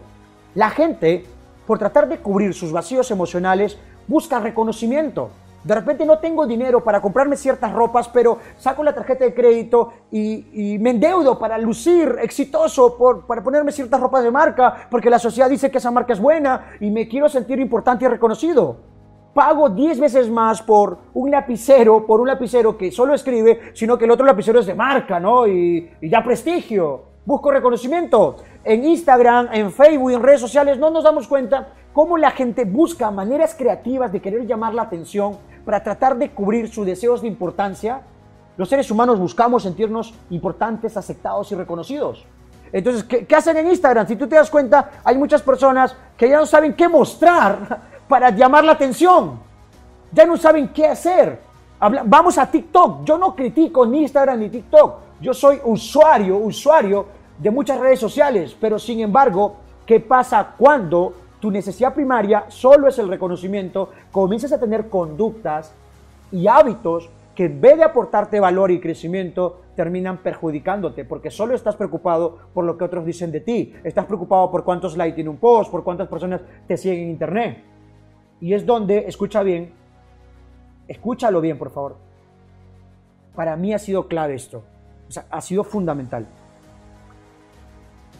La 0.55 0.69
gente, 0.69 1.25
por 1.65 1.77
tratar 1.77 2.07
de 2.07 2.17
cubrir 2.19 2.53
sus 2.53 2.71
vacíos 2.71 3.11
emocionales, 3.11 3.77
busca 4.07 4.39
reconocimiento. 4.39 5.29
De 5.63 5.75
repente 5.75 6.05
no 6.05 6.19
tengo 6.19 6.47
dinero 6.47 6.81
para 6.81 7.01
comprarme 7.01 7.35
ciertas 7.35 7.73
ropas, 7.73 8.07
pero 8.07 8.38
saco 8.55 8.83
la 8.83 8.94
tarjeta 8.94 9.25
de 9.25 9.33
crédito 9.33 9.91
y, 10.09 10.77
me 10.79 10.91
endeudo 10.91 11.38
para 11.38 11.57
lucir 11.57 12.15
exitoso, 12.21 12.97
para 13.27 13.44
ponerme 13.44 13.73
ciertas 13.73 13.99
ropas 13.99 14.23
de 14.23 14.31
marca, 14.31 14.88
porque 14.89 15.09
la 15.09 15.19
sociedad 15.19 15.49
dice 15.49 15.69
que 15.69 15.79
esa 15.79 15.91
marca 15.91 16.13
es 16.13 16.21
buena 16.21 16.77
y 16.79 16.89
me 16.89 17.07
quiero 17.07 17.27
sentir 17.27 17.59
importante 17.59 18.05
y 18.05 18.07
reconocido. 18.07 18.77
Pago 19.33 19.69
10 19.69 19.99
veces 19.99 20.31
más 20.31 20.61
por 20.61 20.99
un 21.13 21.29
lapicero, 21.29 22.05
por 22.05 22.21
un 22.21 22.27
lapicero 22.27 22.77
que 22.77 22.89
solo 22.89 23.13
escribe, 23.13 23.71
sino 23.73 23.97
que 23.97 24.05
el 24.05 24.11
otro 24.11 24.25
lapicero 24.25 24.59
es 24.59 24.65
de 24.65 24.73
marca, 24.73 25.19
¿no? 25.19 25.45
Y, 25.47 25.91
y 26.01 26.09
ya 26.09 26.23
prestigio. 26.23 27.03
Busco 27.25 27.51
reconocimiento 27.51 28.38
en 28.63 28.86
Instagram, 28.86 29.50
en 29.51 29.71
Facebook, 29.71 30.12
en 30.12 30.24
redes 30.24 30.42
sociales, 30.42 30.77
no 30.77 30.89
nos 30.89 31.04
damos 31.04 31.27
cuenta 31.27 31.69
cómo 31.94 32.18
la 32.18 32.31
gente 32.31 32.65
busca 32.65 33.09
maneras 33.12 33.56
creativas 33.57 34.12
de 34.12 34.21
querer 34.21 34.45
llamar 34.45 34.74
la 34.74 34.83
atención 34.83 35.38
para 35.65 35.83
tratar 35.83 36.18
de 36.18 36.30
cubrir 36.31 36.69
sus 36.71 36.86
deseos 36.86 37.21
de 37.21 37.27
importancia. 37.27 38.01
Los 38.56 38.69
seres 38.69 38.89
humanos 38.92 39.19
buscamos 39.19 39.63
sentirnos 39.63 40.13
importantes, 40.30 40.95
aceptados 40.98 41.51
y 41.51 41.56
reconocidos. 41.56 42.25
Entonces, 42.71 43.04
¿qué, 43.04 43.36
hacen 43.36 43.57
en 43.57 43.68
Instagram? 43.68 44.07
Si 44.07 44.15
tú 44.15 44.27
te 44.27 44.36
das 44.36 44.50
cuenta, 44.50 44.92
hay 45.04 45.18
muchas 45.18 45.42
personas 45.42 45.95
que 46.18 46.30
ya 46.30 46.38
no 46.38 46.45
saben 46.45 46.74
qué 46.74 46.88
mostrar 46.88 47.81
para 48.07 48.30
llamar 48.30 48.63
la 48.63 48.74
atención. 48.74 49.39
Ya 50.12 50.25
no 50.25 50.38
saben 50.38 50.69
qué 50.69 50.88
hacer. 50.88 51.39
vamos 51.80 52.38
a 52.38 52.50
TikTok. 52.50 53.04
Yo 53.04 53.18
no 53.18 53.36
critico 53.36 53.86
ni 53.86 54.04
Instagram 54.04 54.39
ni 54.39 54.50
TikTok. 54.50 55.07
Yo 55.19 55.33
soy 55.33 55.59
usuario, 55.63 56.38
usuario 56.38 57.17
de 57.38 57.51
muchas 57.51 57.80
redes 57.80 58.00
sociales, 58.00 58.56
pero 58.60 58.80
sin 58.80 59.00
embargo, 59.00 59.57
¿qué 59.86 60.00
pasa 60.00 60.56
cuando 60.57 61.14
tu 61.40 61.52
necesidad 61.52 61.94
primaria 61.94 62.45
solo 62.50 62.88
es 62.88 62.97
el 63.00 63.07
reconocimiento? 63.07 63.90
Comienzas 64.11 64.52
a 64.54 64.59
tener 64.59 64.90
conductas 64.90 65.73
y 66.31 66.47
hábitos 66.47 67.09
que 67.38 67.45
en 67.45 67.61
vez 67.61 67.78
de 67.78 67.83
aportarte 67.83 68.40
valor 68.40 68.71
y 68.71 68.80
crecimiento, 68.80 69.61
terminan 69.76 70.18
perjudicándote, 70.18 71.06
porque 71.06 71.30
solo 71.30 71.54
estás 71.54 71.76
preocupado 71.76 72.40
por 72.52 72.66
lo 72.66 72.80
que 72.80 72.83
otros 72.83 73.06
dicen 73.06 73.31
de 73.31 73.42
ti, 73.42 73.76
estás 73.83 74.07
preocupado 74.07 74.50
por 74.50 74.64
cuántos 74.64 74.97
likes 74.97 75.14
tiene 75.14 75.30
un 75.30 75.38
post, 75.38 75.69
por 75.69 75.83
cuántas 75.83 76.07
personas 76.07 76.42
te 76.68 76.76
siguen 76.78 77.04
en 77.04 77.09
internet. 77.11 77.64
Y 78.42 78.56
es 78.56 78.66
donde, 78.66 79.07
escucha 79.07 79.44
bien, 79.44 79.71
escúchalo 80.88 81.40
bien, 81.40 81.59
por 81.59 81.69
favor. 81.69 81.97
Para 83.35 83.56
mí 83.56 83.71
ha 83.71 83.78
sido 83.78 84.07
clave 84.07 84.33
esto, 84.33 84.64
o 85.07 85.11
sea, 85.11 85.28
ha 85.30 85.42
sido 85.42 85.64
fundamental. 85.64 86.26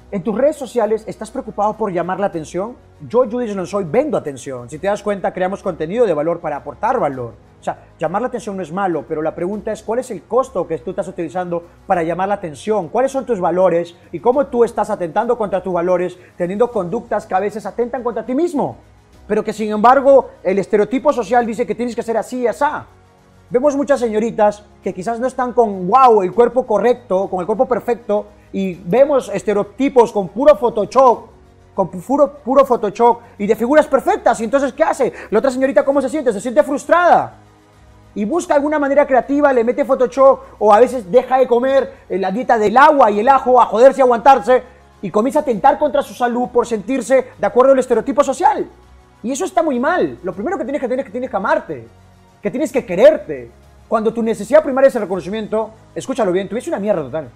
En 0.10 0.24
tus 0.24 0.38
redes 0.38 0.56
sociales 0.56 1.04
estás 1.06 1.32
preocupado 1.32 1.74
por 1.74 1.92
llamar 1.92 2.18
la 2.18 2.28
atención. 2.28 2.78
Yo, 3.10 3.30
Judith 3.30 3.54
no 3.54 3.66
soy, 3.66 3.84
vendo 3.84 4.18
atención. 4.18 4.70
Si 4.70 4.80
te 4.80 4.88
das 4.88 5.04
cuenta, 5.04 5.34
creamos 5.34 5.62
contenido 5.62 6.06
de 6.06 6.14
valor 6.14 6.40
para 6.40 6.56
aportar 6.56 6.98
valor. 6.98 7.34
O 7.60 7.64
sea, 7.64 7.88
llamar 8.00 8.22
la 8.22 8.30
atención 8.30 8.56
no 8.56 8.64
es 8.64 8.72
malo, 8.72 9.04
pero 9.06 9.22
la 9.22 9.36
pregunta 9.36 9.74
es 9.74 9.84
cuál 9.84 10.00
es 10.00 10.10
el 10.10 10.24
costo 10.24 10.66
que 10.66 10.78
tú 10.78 10.92
estás 10.92 11.10
utilizando 11.10 11.62
para 11.86 12.04
llamar 12.04 12.30
la 12.30 12.36
atención, 12.36 12.88
cuáles 12.88 13.12
son 13.12 13.26
tus 13.26 13.42
valores 13.42 13.98
y 14.14 14.22
cómo 14.22 14.48
tú 14.48 14.64
estás 14.64 14.90
atentando 14.90 15.38
contra 15.38 15.62
tus 15.62 15.74
valores, 15.74 16.18
teniendo 16.38 16.72
conductas 16.72 17.26
que 17.26 17.36
a 17.36 17.42
veces 17.42 17.66
atentan 17.66 18.02
contra 18.02 18.26
ti 18.26 18.34
mismo, 18.34 18.78
pero 19.28 19.44
que 19.44 19.52
sin 19.52 19.72
embargo 19.72 20.30
el 20.42 20.58
estereotipo 20.58 21.12
social 21.12 21.46
dice 21.46 21.68
que 21.68 21.76
tienes 21.76 21.98
que 21.98 22.04
ser 22.04 22.16
así 22.16 22.44
y 22.44 22.48
así. 22.48 22.64
Vemos 23.50 23.76
muchas 23.76 24.00
señoritas 24.00 24.64
que 24.82 24.94
quizás 24.94 25.20
no 25.20 25.28
están 25.28 25.52
con 25.52 25.88
wow, 25.88 26.22
el 26.22 26.34
cuerpo 26.34 26.66
correcto, 26.66 27.28
con 27.30 27.42
el 27.42 27.46
cuerpo 27.46 27.66
perfecto, 27.66 28.28
y 28.54 28.75
vemos 28.75 29.30
estereotipos 29.34 30.12
con 30.12 30.30
puro 30.30 30.56
Photoshop, 30.56 31.27
con 31.74 31.89
puro, 31.89 32.34
puro 32.34 32.66
Photoshop 32.66 33.20
y 33.38 33.46
de 33.46 33.56
figuras 33.56 33.88
perfectas. 33.88 34.39
Y 34.42 34.46
entonces, 34.46 34.74
¿qué 34.74 34.84
hace? 34.84 35.13
La 35.30 35.39
otra 35.39 35.51
señorita, 35.51 35.86
¿cómo 35.86 36.01
se 36.01 36.10
siente? 36.10 36.34
Se 36.34 36.42
siente 36.42 36.63
frustrada. 36.63 37.36
Y 38.16 38.25
busca 38.25 38.56
alguna 38.56 38.80
manera 38.80 39.06
creativa, 39.06 39.54
le 39.54 39.63
mete 39.63 39.86
Photoshop 39.86 40.39
o 40.58 40.74
a 40.74 40.80
veces 40.80 41.12
deja 41.12 41.38
de 41.38 41.48
comer 41.48 41.94
la 42.10 42.32
dieta 42.32 42.58
del 42.58 42.75
agua 42.75 43.12
y 43.12 43.20
el 43.20 43.30
ajo 43.30 43.62
a 43.62 43.66
joderse 43.66 44.00
y 44.00 44.01
aguantarse 44.01 44.63
y 45.01 45.12
comienza 45.12 45.39
a 45.39 45.42
atentar 45.44 45.77
contra 45.77 46.01
su 46.01 46.13
salud 46.13 46.50
por 46.50 46.66
sentirse 46.66 47.27
de 47.38 47.46
acuerdo 47.46 47.74
al 47.74 47.80
estereotipo 47.80 48.24
social. 48.24 48.68
Y 49.22 49.32
eso 49.32 49.46
está 49.46 49.62
muy 49.62 49.80
mal. 49.80 50.18
Lo 50.24 50.34
primero 50.34 50.58
que 50.58 50.63
tienes 50.63 50.82
que 50.82 50.88
tener 50.88 51.01
es 51.01 51.06
que 51.06 51.12
tienes 51.12 51.30
que 51.30 51.38
amarte, 51.38 51.88
que 52.42 52.50
tienes 52.50 52.72
que 52.72 52.86
quererte. 52.86 53.51
Cuando 53.88 54.12
tu 54.12 54.22
necesidad 54.22 54.63
primaria 54.63 54.88
es 54.89 54.96
el 54.96 55.04
reconocimiento, 55.04 55.72
escúchalo 55.96 56.32
bien, 56.32 56.50
tu 56.50 56.56
vida 56.56 56.63
es 56.63 56.68
una 56.68 56.80
mierda 56.80 57.04
total. 57.04 57.30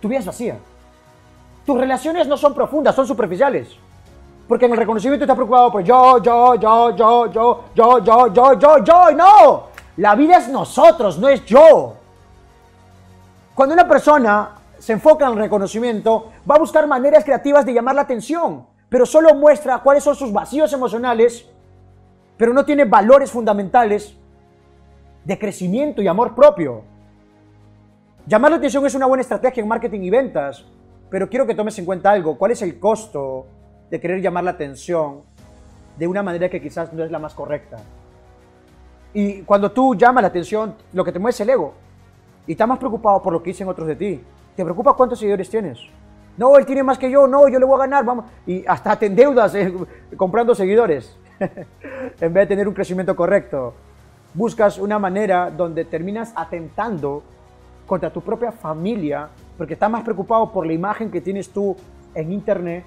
Tu 0.00 0.08
vida 0.08 0.20
es 0.20 0.26
vacía. 0.26 0.58
Tus 1.64 1.78
relaciones 1.78 2.26
no 2.26 2.36
son 2.36 2.54
profundas, 2.54 2.94
son 2.94 3.06
superficiales. 3.06 3.76
Porque 4.48 4.66
en 4.66 4.72
el 4.72 4.78
reconocimiento 4.78 5.24
estás 5.24 5.36
preocupado 5.36 5.70
por 5.70 5.84
yo, 5.84 6.20
yo, 6.22 6.56
yo, 6.56 6.96
yo, 6.96 7.30
yo, 7.30 7.64
yo, 7.74 7.98
yo, 8.04 8.32
yo, 8.32 8.58
yo, 8.58 8.84
yo. 8.84 9.10
No, 9.12 9.64
la 9.96 10.14
vida 10.14 10.38
es 10.38 10.48
nosotros, 10.48 11.18
no 11.18 11.28
es 11.28 11.44
yo. 11.44 11.94
Cuando 13.54 13.74
una 13.74 13.86
persona 13.86 14.56
se 14.78 14.94
enfoca 14.94 15.26
en 15.26 15.32
el 15.32 15.38
reconocimiento, 15.38 16.32
va 16.50 16.56
a 16.56 16.58
buscar 16.58 16.86
maneras 16.86 17.24
creativas 17.24 17.66
de 17.66 17.74
llamar 17.74 17.94
la 17.94 18.02
atención, 18.02 18.66
pero 18.88 19.04
solo 19.04 19.34
muestra 19.34 19.78
cuáles 19.80 20.02
son 20.02 20.16
sus 20.16 20.32
vacíos 20.32 20.72
emocionales, 20.72 21.46
pero 22.36 22.54
no 22.54 22.64
tiene 22.64 22.86
valores 22.86 23.30
fundamentales 23.30 24.16
de 25.24 25.38
crecimiento 25.38 26.00
y 26.00 26.08
amor 26.08 26.34
propio. 26.34 26.82
Llamar 28.30 28.52
la 28.52 28.58
atención 28.58 28.86
es 28.86 28.94
una 28.94 29.06
buena 29.06 29.22
estrategia 29.22 29.60
en 29.60 29.66
marketing 29.66 30.02
y 30.02 30.08
ventas, 30.10 30.64
pero 31.10 31.28
quiero 31.28 31.48
que 31.48 31.54
tomes 31.56 31.76
en 31.80 31.84
cuenta 31.84 32.12
algo. 32.12 32.38
¿Cuál 32.38 32.52
es 32.52 32.62
el 32.62 32.78
costo 32.78 33.44
de 33.90 33.98
querer 33.98 34.20
llamar 34.20 34.44
la 34.44 34.52
atención 34.52 35.22
de 35.98 36.06
una 36.06 36.22
manera 36.22 36.48
que 36.48 36.62
quizás 36.62 36.92
no 36.92 37.02
es 37.02 37.10
la 37.10 37.18
más 37.18 37.34
correcta? 37.34 37.78
Y 39.12 39.42
cuando 39.42 39.72
tú 39.72 39.96
llamas 39.96 40.22
la 40.22 40.28
atención, 40.28 40.76
lo 40.92 41.04
que 41.04 41.10
te 41.10 41.18
mueve 41.18 41.30
es 41.30 41.40
el 41.40 41.50
ego. 41.50 41.74
Y 42.46 42.52
estás 42.52 42.68
más 42.68 42.78
preocupado 42.78 43.20
por 43.20 43.32
lo 43.32 43.42
que 43.42 43.50
dicen 43.50 43.66
otros 43.66 43.88
de 43.88 43.96
ti. 43.96 44.20
¿Te 44.54 44.62
preocupa 44.62 44.94
cuántos 44.94 45.18
seguidores 45.18 45.50
tienes? 45.50 45.80
No, 46.36 46.56
él 46.56 46.64
tiene 46.64 46.84
más 46.84 46.98
que 46.98 47.10
yo, 47.10 47.26
no, 47.26 47.48
yo 47.48 47.58
le 47.58 47.66
voy 47.66 47.74
a 47.74 47.78
ganar, 47.78 48.04
vamos. 48.04 48.26
Y 48.46 48.64
hasta 48.64 48.96
te 48.96 49.06
endeudas 49.06 49.56
eh, 49.56 49.74
comprando 50.16 50.54
seguidores. 50.54 51.16
en 51.40 52.32
vez 52.32 52.44
de 52.44 52.46
tener 52.46 52.68
un 52.68 52.74
crecimiento 52.74 53.16
correcto. 53.16 53.74
Buscas 54.34 54.78
una 54.78 55.00
manera 55.00 55.50
donde 55.50 55.84
terminas 55.84 56.32
atentando 56.36 57.24
contra 57.90 58.08
tu 58.08 58.20
propia 58.20 58.52
familia 58.52 59.28
porque 59.58 59.74
estás 59.74 59.90
más 59.90 60.04
preocupado 60.04 60.52
por 60.52 60.64
la 60.64 60.72
imagen 60.72 61.10
que 61.10 61.20
tienes 61.20 61.50
tú 61.50 61.76
en 62.14 62.30
internet 62.30 62.84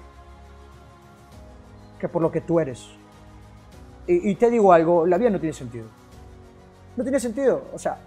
que 1.98 2.08
por 2.08 2.22
lo 2.22 2.32
que 2.32 2.40
tú 2.40 2.58
eres. 2.58 2.88
Y, 4.06 4.34
te 4.36 4.48
digo 4.48 4.72
algo, 4.72 5.04
la 5.04 5.18
vida 5.18 5.28
no 5.28 5.38
tiene 5.38 5.52
sentido. 5.52 5.84
No 6.96 7.02
tiene 7.02 7.20
sentido. 7.20 7.64
O 7.74 7.78
sea, 7.78 7.98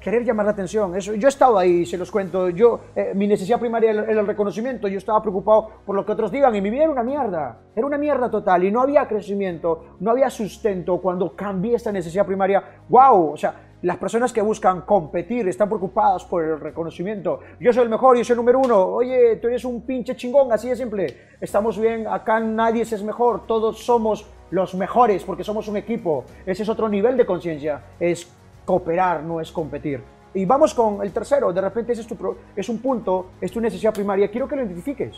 querer 0.00 0.24
llamar 0.24 0.46
la 0.46 0.52
atención. 0.52 0.96
Eso, 0.96 1.12
yo 1.12 1.28
he 1.28 1.28
estado 1.28 1.58
ahí, 1.58 1.84
se 1.84 1.98
los 1.98 2.10
cuento. 2.10 2.48
Yo, 2.48 2.80
eh, 2.96 3.12
mi 3.14 3.26
necesidad 3.26 3.60
primaria 3.60 3.90
era 3.90 4.20
el 4.20 4.26
reconocimiento. 4.26 4.88
Yo 4.88 4.96
estaba 4.96 5.20
preocupado 5.20 5.68
por 5.84 5.94
lo 5.94 6.06
que 6.06 6.12
otros 6.12 6.32
digan 6.32 6.56
y 6.56 6.62
mi 6.62 6.70
vida 6.70 6.84
era 6.84 6.92
una 6.92 7.02
mierda. 7.02 7.58
Era 7.76 7.86
una 7.86 7.98
mierda 7.98 8.30
total 8.30 8.64
y 8.64 8.70
no 8.70 8.80
había 8.80 9.06
crecimiento, 9.06 9.96
no 10.00 10.10
había 10.10 10.30
sustento. 10.30 11.02
Cuando 11.02 11.36
cambié 11.36 11.74
esta 11.74 11.92
necesidad 11.92 12.24
primaria, 12.24 12.64
wow, 12.88 13.32
o 13.32 13.36
sea, 13.36 13.69
las 13.82 13.96
personas 13.96 14.32
que 14.32 14.42
buscan 14.42 14.82
competir 14.82 15.48
están 15.48 15.68
preocupadas 15.68 16.24
por 16.24 16.44
el 16.44 16.60
reconocimiento. 16.60 17.40
Yo 17.58 17.72
soy 17.72 17.84
el 17.84 17.88
mejor, 17.88 18.16
yo 18.16 18.24
soy 18.24 18.34
el 18.34 18.38
número 18.38 18.58
uno. 18.58 18.78
Oye, 18.78 19.36
tú 19.36 19.48
eres 19.48 19.64
un 19.64 19.82
pinche 19.82 20.14
chingón, 20.16 20.52
así 20.52 20.68
de 20.68 20.76
simple. 20.76 21.16
Estamos 21.40 21.78
bien, 21.78 22.06
acá 22.06 22.40
nadie 22.40 22.82
es 22.82 23.02
mejor, 23.02 23.46
todos 23.46 23.82
somos 23.82 24.26
los 24.50 24.74
mejores 24.74 25.24
porque 25.24 25.44
somos 25.44 25.66
un 25.68 25.78
equipo. 25.78 26.24
Ese 26.44 26.62
es 26.62 26.68
otro 26.68 26.88
nivel 26.88 27.16
de 27.16 27.24
conciencia, 27.24 27.82
es 27.98 28.30
cooperar, 28.66 29.22
no 29.22 29.40
es 29.40 29.50
competir. 29.50 30.02
Y 30.34 30.44
vamos 30.44 30.74
con 30.74 31.02
el 31.02 31.10
tercero, 31.10 31.50
de 31.52 31.60
repente 31.60 31.92
ese 31.92 32.02
es, 32.02 32.08
es 32.56 32.68
un 32.68 32.78
punto, 32.78 33.30
es 33.40 33.50
tu 33.50 33.60
necesidad 33.60 33.94
primaria. 33.94 34.30
Quiero 34.30 34.46
que 34.46 34.56
lo 34.56 34.62
identifiques. 34.62 35.16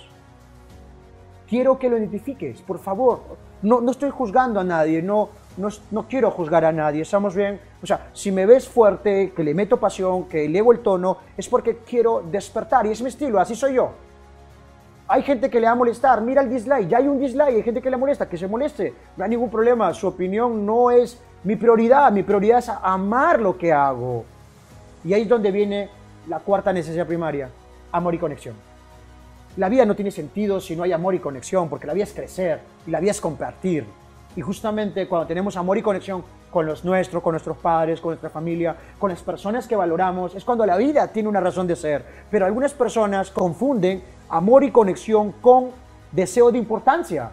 Quiero 1.49 1.79
que 1.79 1.91
lo 1.91 1.99
identifiques, 1.99 2.63
por 2.63 2.79
favor. 2.79 3.21
No, 3.61 3.81
no 3.81 3.91
estoy 3.91 4.11
juzgando 4.11 4.61
a 4.61 4.65
nadie, 4.65 5.03
no, 5.57 5.69
no, 5.91 6.09
quiero 6.09 6.31
juzgar 6.31 6.65
a 6.65 6.73
nadie, 6.73 7.03
estamos 7.03 7.35
bien. 7.35 7.61
O 7.83 7.87
sea, 7.87 8.09
si 8.13 8.31
me 8.31 8.47
ves 8.47 8.69
fuerte, 8.69 9.33
que 9.35 9.45
le 9.45 9.55
meto 9.55 9.79
pasión, 9.79 10.25
que 10.25 10.45
elevo 10.45 10.73
el 10.73 10.81
tono, 10.81 11.19
es 11.37 11.49
porque 11.49 11.79
quiero 11.79 12.23
despertar 12.31 12.87
y 12.87 12.91
es 12.91 13.03
mi 13.03 13.09
estilo, 13.09 13.39
así 13.39 13.55
soy 13.55 13.75
yo. 13.75 13.93
Hay 15.09 15.23
gente 15.23 15.51
que 15.51 15.61
le 15.61 15.67
va 15.67 15.73
a 15.73 15.77
molestar, 15.77 16.21
mira 16.23 16.43
el 16.43 16.49
dislike, 16.49 16.89
ya 16.89 16.99
hay 16.99 17.09
un 17.09 17.19
dislike, 17.19 17.57
hay 17.57 17.63
gente 17.63 17.83
que 17.83 17.91
le 17.91 17.97
molesta, 17.97 18.29
que 18.29 18.39
se 18.39 18.49
moleste, 18.49 18.95
no 19.17 19.25
hay 19.25 19.31
ningún 19.31 19.51
problema, 19.51 19.93
su 19.93 20.07
opinión 20.07 20.65
no 20.65 20.91
es 20.91 21.21
mi 21.45 21.57
prioridad, 21.57 22.11
mi 22.13 22.23
prioridad 22.23 22.59
es 22.59 22.69
amar 22.69 23.41
lo 23.41 23.59
que 23.59 23.73
hago. 23.73 24.25
Y 25.05 25.13
ahí 25.13 25.23
es 25.23 25.29
donde 25.29 25.51
viene 25.51 25.91
la 26.29 26.39
cuarta 26.39 26.73
necesidad 26.73 27.07
primaria, 27.07 27.51
amor 27.91 28.15
y 28.15 28.19
conexión. 28.19 28.55
La 29.57 29.69
vida 29.69 29.85
no 29.85 29.95
tiene 29.95 30.11
sentido 30.11 30.61
si 30.61 30.77
no 30.77 30.83
hay 30.83 30.93
amor 30.93 31.15
y 31.15 31.19
conexión, 31.19 31.69
porque 31.69 31.87
la 31.87 31.93
vida 31.93 32.05
es 32.05 32.13
crecer 32.13 32.61
y 32.87 32.91
la 32.91 33.01
vida 33.01 33.11
es 33.11 33.21
compartir. 33.21 33.85
Y 34.35 34.41
justamente 34.41 35.07
cuando 35.07 35.27
tenemos 35.27 35.57
amor 35.57 35.77
y 35.77 35.83
conexión 35.83 36.25
con 36.51 36.67
los 36.67 36.85
nuestros, 36.85 37.23
con 37.23 37.33
nuestros 37.33 37.57
padres, 37.59 38.01
con 38.01 38.11
nuestra 38.11 38.31
familia, 38.31 38.77
con 38.99 39.11
las 39.11 39.23
personas 39.23 39.67
que 39.67 39.77
valoramos, 39.77 40.35
es 40.35 40.45
cuando 40.45 40.65
la 40.65 40.77
vida 40.77 41.09
tiene 41.09 41.29
una 41.29 41.41
razón 41.41 41.67
de 41.67 41.77
ser. 41.77 42.05
Pero 42.31 42.47
algunas 42.47 42.73
personas 42.73 43.31
confunden 43.31 44.03
amor 44.29 44.65
y 44.65 44.71
conexión 44.71 45.33
con 45.33 45.71
deseo 46.13 46.51
de 46.51 46.59
importancia. 46.59 47.31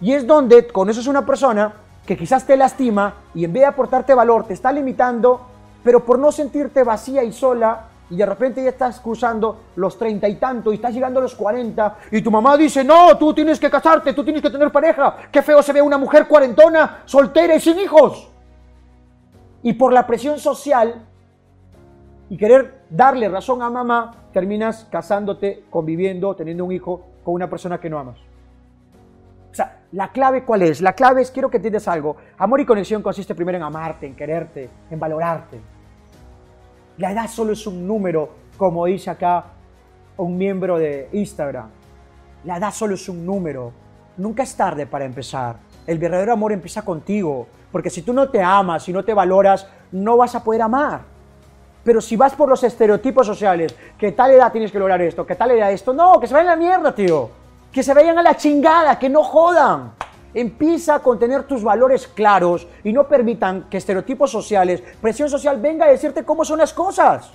Y 0.00 0.12
es 0.12 0.26
donde 0.26 0.66
conoces 0.68 1.06
una 1.06 1.24
persona 1.24 1.72
que 2.06 2.16
quizás 2.16 2.46
te 2.46 2.56
lastima 2.56 3.14
y 3.34 3.44
en 3.44 3.52
vez 3.52 3.62
de 3.62 3.66
aportarte 3.66 4.14
valor 4.14 4.44
te 4.44 4.54
está 4.54 4.70
limitando, 4.70 5.40
pero 5.82 6.04
por 6.04 6.18
no 6.18 6.30
sentirte 6.30 6.84
vacía 6.84 7.24
y 7.24 7.32
sola, 7.32 7.86
y 8.08 8.16
de 8.16 8.26
repente 8.26 8.62
ya 8.62 8.70
estás 8.70 9.00
cruzando 9.00 9.64
los 9.76 9.98
treinta 9.98 10.28
y 10.28 10.36
tanto 10.36 10.72
y 10.72 10.76
estás 10.76 10.94
llegando 10.94 11.18
a 11.18 11.22
los 11.22 11.34
cuarenta 11.34 11.96
y 12.10 12.22
tu 12.22 12.30
mamá 12.30 12.56
dice, 12.56 12.84
no, 12.84 13.16
tú 13.18 13.34
tienes 13.34 13.58
que 13.58 13.70
casarte, 13.70 14.12
tú 14.12 14.22
tienes 14.22 14.42
que 14.42 14.50
tener 14.50 14.70
pareja, 14.70 15.16
qué 15.30 15.42
feo 15.42 15.62
se 15.62 15.72
ve 15.72 15.82
una 15.82 15.98
mujer 15.98 16.28
cuarentona, 16.28 17.02
soltera 17.04 17.54
y 17.54 17.60
sin 17.60 17.78
hijos. 17.78 18.30
Y 19.62 19.72
por 19.72 19.92
la 19.92 20.06
presión 20.06 20.38
social 20.38 21.04
y 22.28 22.36
querer 22.36 22.82
darle 22.90 23.28
razón 23.28 23.62
a 23.62 23.70
mamá, 23.70 24.28
terminas 24.32 24.86
casándote, 24.90 25.64
conviviendo, 25.70 26.34
teniendo 26.36 26.64
un 26.64 26.72
hijo 26.72 27.06
con 27.24 27.34
una 27.34 27.50
persona 27.50 27.80
que 27.80 27.90
no 27.90 27.98
amas. 27.98 28.18
O 29.50 29.54
sea, 29.56 29.80
la 29.92 30.12
clave 30.12 30.44
cuál 30.44 30.62
es? 30.62 30.80
La 30.80 30.92
clave 30.92 31.22
es, 31.22 31.30
quiero 31.30 31.50
que 31.50 31.56
entiendas 31.56 31.88
algo, 31.88 32.16
amor 32.38 32.60
y 32.60 32.66
conexión 32.66 33.02
consiste 33.02 33.34
primero 33.34 33.56
en 33.56 33.64
amarte, 33.64 34.06
en 34.06 34.14
quererte, 34.14 34.68
en 34.90 35.00
valorarte. 35.00 35.75
La 36.98 37.12
edad 37.12 37.28
solo 37.28 37.52
es 37.52 37.66
un 37.66 37.86
número, 37.86 38.30
como 38.56 38.86
dice 38.86 39.10
acá 39.10 39.44
un 40.16 40.38
miembro 40.38 40.78
de 40.78 41.10
Instagram. 41.12 41.68
La 42.44 42.56
edad 42.56 42.72
solo 42.72 42.94
es 42.94 43.08
un 43.08 43.26
número. 43.26 43.72
Nunca 44.16 44.42
es 44.42 44.56
tarde 44.56 44.86
para 44.86 45.04
empezar. 45.04 45.56
El 45.86 45.98
verdadero 45.98 46.32
amor 46.32 46.52
empieza 46.52 46.82
contigo. 46.82 47.46
Porque 47.70 47.90
si 47.90 48.00
tú 48.00 48.14
no 48.14 48.30
te 48.30 48.40
amas 48.42 48.88
y 48.88 48.92
no 48.92 49.04
te 49.04 49.12
valoras, 49.12 49.68
no 49.92 50.16
vas 50.16 50.34
a 50.34 50.42
poder 50.42 50.62
amar. 50.62 51.02
Pero 51.84 52.00
si 52.00 52.16
vas 52.16 52.34
por 52.34 52.48
los 52.48 52.64
estereotipos 52.64 53.26
sociales, 53.26 53.76
que 53.98 54.12
tal 54.12 54.30
edad 54.30 54.50
tienes 54.50 54.72
que 54.72 54.78
lograr 54.78 55.02
esto, 55.02 55.26
que 55.26 55.34
tal 55.34 55.50
edad 55.50 55.70
esto, 55.70 55.92
no, 55.92 56.18
que 56.18 56.26
se 56.26 56.32
vayan 56.32 56.48
a 56.48 56.56
la 56.56 56.56
mierda, 56.56 56.94
tío. 56.94 57.28
Que 57.70 57.82
se 57.82 57.92
vayan 57.92 58.18
a 58.18 58.22
la 58.22 58.36
chingada, 58.36 58.98
que 58.98 59.10
no 59.10 59.22
jodan. 59.22 59.92
Empieza 60.36 60.98
con 60.98 61.18
tener 61.18 61.44
tus 61.44 61.64
valores 61.64 62.06
claros 62.06 62.68
y 62.84 62.92
no 62.92 63.08
permitan 63.08 63.70
que 63.70 63.78
estereotipos 63.78 64.30
sociales, 64.30 64.82
presión 65.00 65.30
social 65.30 65.58
venga 65.58 65.86
a 65.86 65.88
decirte 65.88 66.26
cómo 66.26 66.44
son 66.44 66.58
las 66.58 66.74
cosas. 66.74 67.30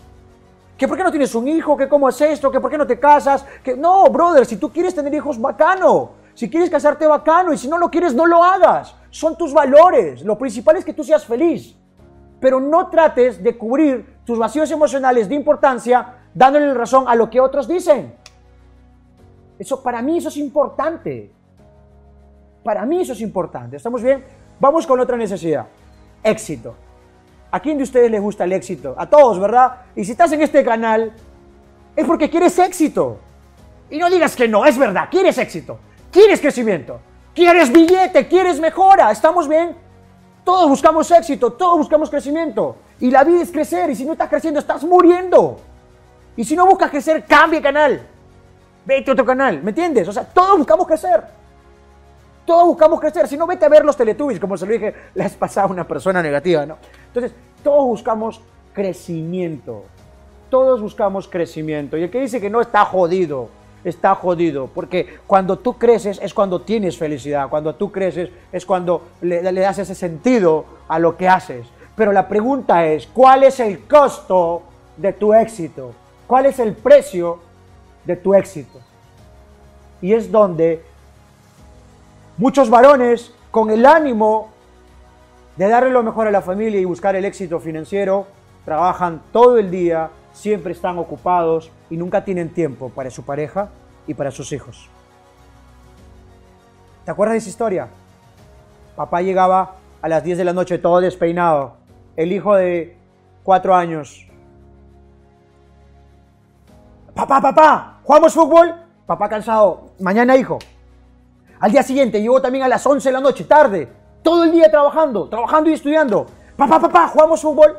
Que 0.78 0.88
por 0.88 0.96
qué 0.96 1.04
no 1.04 1.10
tienes 1.10 1.34
un 1.34 1.48
hijo, 1.48 1.76
que 1.76 1.90
cómo 1.90 2.10
es 2.10 2.22
esto, 2.22 2.52
que 2.52 2.60
por 2.60 2.70
qué 2.70 2.78
no 2.78 2.86
te 2.86 3.00
casas, 3.00 3.44
que 3.64 3.76
no, 3.76 4.06
brother, 4.06 4.46
si 4.46 4.58
tú 4.58 4.72
quieres 4.72 4.94
tener 4.94 5.12
hijos, 5.16 5.42
bacano. 5.42 6.12
Si 6.36 6.48
quieres 6.48 6.70
casarte, 6.70 7.08
bacano. 7.08 7.52
Y 7.52 7.58
si 7.58 7.68
no 7.68 7.80
lo 7.80 7.90
quieres, 7.90 8.14
no 8.14 8.28
lo 8.28 8.44
hagas. 8.44 8.96
Son 9.10 9.36
tus 9.36 9.52
valores. 9.52 10.22
Lo 10.22 10.38
principal 10.38 10.78
es 10.78 10.86
que 10.86 10.94
tú 10.94 11.04
seas 11.04 11.26
feliz. 11.26 11.76
Pero 12.40 12.60
no 12.60 12.88
trates 12.90 13.42
de 13.42 13.58
cubrir 13.58 14.18
tus 14.26 14.38
vacíos 14.38 14.70
emocionales 14.70 15.28
de 15.28 15.34
importancia 15.34 16.20
dándole 16.36 16.72
razón 16.76 17.06
a 17.08 17.16
lo 17.16 17.32
que 17.32 17.40
otros 17.40 17.68
dicen. 17.68 18.14
Eso, 19.58 19.82
para 19.82 20.04
mí, 20.04 20.20
eso 20.20 20.30
es 20.30 20.38
importante. 20.38 21.41
Para 22.64 22.86
mí 22.86 23.02
eso 23.02 23.14
es 23.14 23.22
importante. 23.22 23.78
¿Estamos 23.78 24.02
bien? 24.02 24.24
Vamos 24.60 24.86
con 24.86 25.00
otra 25.00 25.18
necesidad. 25.18 25.66
Éxito. 26.24 26.76
¿A 27.52 27.60
quién 27.60 27.78
de 27.78 27.84
ustedes 27.84 28.10
les 28.10 28.22
gusta 28.22 28.44
el 28.44 28.54
éxito? 28.54 28.96
A 28.98 29.10
todos, 29.10 29.40
¿verdad? 29.40 29.82
Y 29.96 30.06
si 30.06 30.12
estás 30.12 30.32
en 30.32 30.42
este 30.42 30.64
canal, 30.64 31.12
es 31.96 32.06
porque 32.06 32.30
quieres 32.30 32.58
éxito. 32.60 33.18
Y 33.90 33.98
no 33.98 34.10
digas 34.10 34.36
que 34.36 34.48
no, 34.48 34.66
es 34.66 34.78
verdad, 34.78 35.10
quieres 35.12 35.38
éxito, 35.38 35.78
quieres 36.12 36.40
crecimiento, 36.40 37.00
quieres 37.36 37.72
billete, 37.72 38.28
quieres 38.28 38.60
mejora. 38.60 39.12
¿Estamos 39.12 39.50
bien? 39.50 39.76
Todos 40.46 40.70
buscamos 40.70 41.12
éxito, 41.12 41.52
todos 41.54 41.80
buscamos 41.80 42.10
crecimiento. 42.10 42.78
Y 43.02 43.12
la 43.12 43.24
vida 43.26 43.42
es 43.42 43.52
crecer, 43.52 43.90
y 43.90 43.96
si 43.96 44.06
no 44.06 44.14
estás 44.14 44.30
creciendo, 44.30 44.60
estás 44.60 44.84
muriendo. 44.84 45.60
Y 46.38 46.46
si 46.46 46.56
no 46.56 46.66
buscas 46.66 46.90
crecer, 46.90 47.26
cambia 47.26 47.62
canal. 47.62 48.08
Vete 48.86 49.12
a 49.12 49.14
otro 49.14 49.26
canal, 49.26 49.62
¿me 49.62 49.72
entiendes? 49.72 50.08
O 50.08 50.14
sea, 50.14 50.24
todos 50.24 50.60
buscamos 50.60 50.88
crecer. 50.88 51.41
Todos 52.52 52.66
buscamos 52.66 53.00
crecer. 53.00 53.30
Si 53.30 53.38
no, 53.38 53.48
vete 53.48 53.64
a 53.64 53.70
ver 53.70 53.86
los 53.86 53.96
Teletubbies, 53.96 54.38
como 54.38 54.58
se 54.58 54.66
lo 54.66 54.74
dije 54.74 54.94
la 55.16 55.24
vez 55.24 55.36
pasada 55.36 55.68
una 55.68 55.88
persona 55.88 56.22
negativa, 56.22 56.66
¿no? 56.66 56.76
Entonces, 57.08 57.32
todos 57.64 57.86
buscamos 57.86 58.42
crecimiento. 58.74 59.86
todos 60.50 60.82
buscamos 60.82 61.30
crecimiento. 61.30 61.98
Y 61.98 62.04
el 62.04 62.12
que 62.12 62.20
dice 62.20 62.42
que 62.42 62.50
no 62.50 62.60
está 62.60 62.84
jodido, 62.84 63.48
está 63.86 64.16
jodido. 64.16 64.68
Porque 64.68 65.20
cuando 65.26 65.60
tú 65.60 65.78
creces 65.78 66.20
es 66.22 66.34
cuando 66.34 66.60
tienes 66.60 66.98
felicidad. 66.98 67.48
Cuando 67.48 67.74
tú 67.76 67.90
creces 67.90 68.30
es 68.52 68.66
cuando 68.66 69.04
le, 69.22 69.50
le 69.50 69.62
das 69.62 69.80
ese 69.80 69.96
sentido 69.96 70.66
a 70.90 71.00
lo 71.00 71.16
que 71.16 71.30
haces. 71.30 71.66
Pero 71.96 72.12
la 72.12 72.28
pregunta 72.28 72.86
es, 72.86 73.08
¿cuál 73.08 73.44
es 73.44 73.62
el 73.62 73.88
costo 73.88 74.64
de 74.98 75.14
tu 75.14 75.34
éxito? 75.34 75.94
¿Cuál 76.28 76.48
es 76.48 76.60
el 76.60 76.74
precio 76.74 77.40
de 78.04 78.18
tu 78.18 78.34
éxito? 78.34 78.78
Y 80.02 80.12
es 80.12 80.30
donde 80.30 80.91
muchos 82.38 82.70
varones 82.70 83.34
con 83.52 83.70
el 83.70 83.86
ánimo 83.86 84.50
de 85.58 85.68
darle 85.68 85.90
lo 85.90 86.04
mejor 86.04 86.28
a 86.28 86.32
la 86.32 86.42
familia 86.42 86.80
y 86.80 86.86
buscar 86.86 87.16
el 87.16 87.26
éxito 87.26 87.60
financiero, 87.60 88.28
trabajan 88.66 89.22
todo 89.32 89.58
el 89.58 89.70
día, 89.70 90.10
siempre 90.34 90.72
están 90.72 90.98
ocupados 90.98 91.72
y 91.90 91.98
nunca 91.98 92.24
tienen 92.24 92.50
tiempo 92.50 92.90
para 92.90 93.10
su 93.10 93.24
pareja 93.24 93.70
y 94.08 94.14
para 94.14 94.32
sus 94.32 94.52
hijos. 94.54 94.90
¿Te 97.06 97.12
acuerdas 97.12 97.34
de 97.34 97.38
esa 97.40 97.50
historia? 97.50 97.88
Papá 98.96 99.22
llegaba 99.22 99.76
a 100.02 100.08
las 100.08 100.24
10 100.24 100.38
de 100.38 100.46
la 100.46 100.54
noche 100.54 100.78
todo 100.78 101.02
despeinado, 101.02 101.74
el 102.16 102.32
hijo 102.32 102.56
de 102.56 102.98
cuatro 103.44 103.76
años. 103.76 104.28
Papá, 107.14 107.42
papá, 107.42 108.00
¿jugamos 108.04 108.34
fútbol? 108.34 108.74
Papá 109.06 109.30
cansado, 109.30 109.92
mañana 110.00 110.36
hijo. 110.38 110.60
Al 111.62 111.72
día 111.72 111.84
siguiente 111.84 112.20
llegó 112.20 112.42
también 112.42 112.64
a 112.64 112.68
las 112.68 112.84
11 112.84 113.08
de 113.08 113.14
la 113.14 113.22
noche, 113.22 113.44
tarde, 113.44 113.88
todo 114.24 114.44
el 114.46 114.52
día 114.52 114.72
trabajando, 114.72 115.30
trabajando 115.30 115.70
y 115.70 115.74
estudiando. 115.74 116.26
Papá, 116.58 116.80
papá, 116.80 117.08
¿jugamos 117.08 117.40
fútbol? 117.40 117.78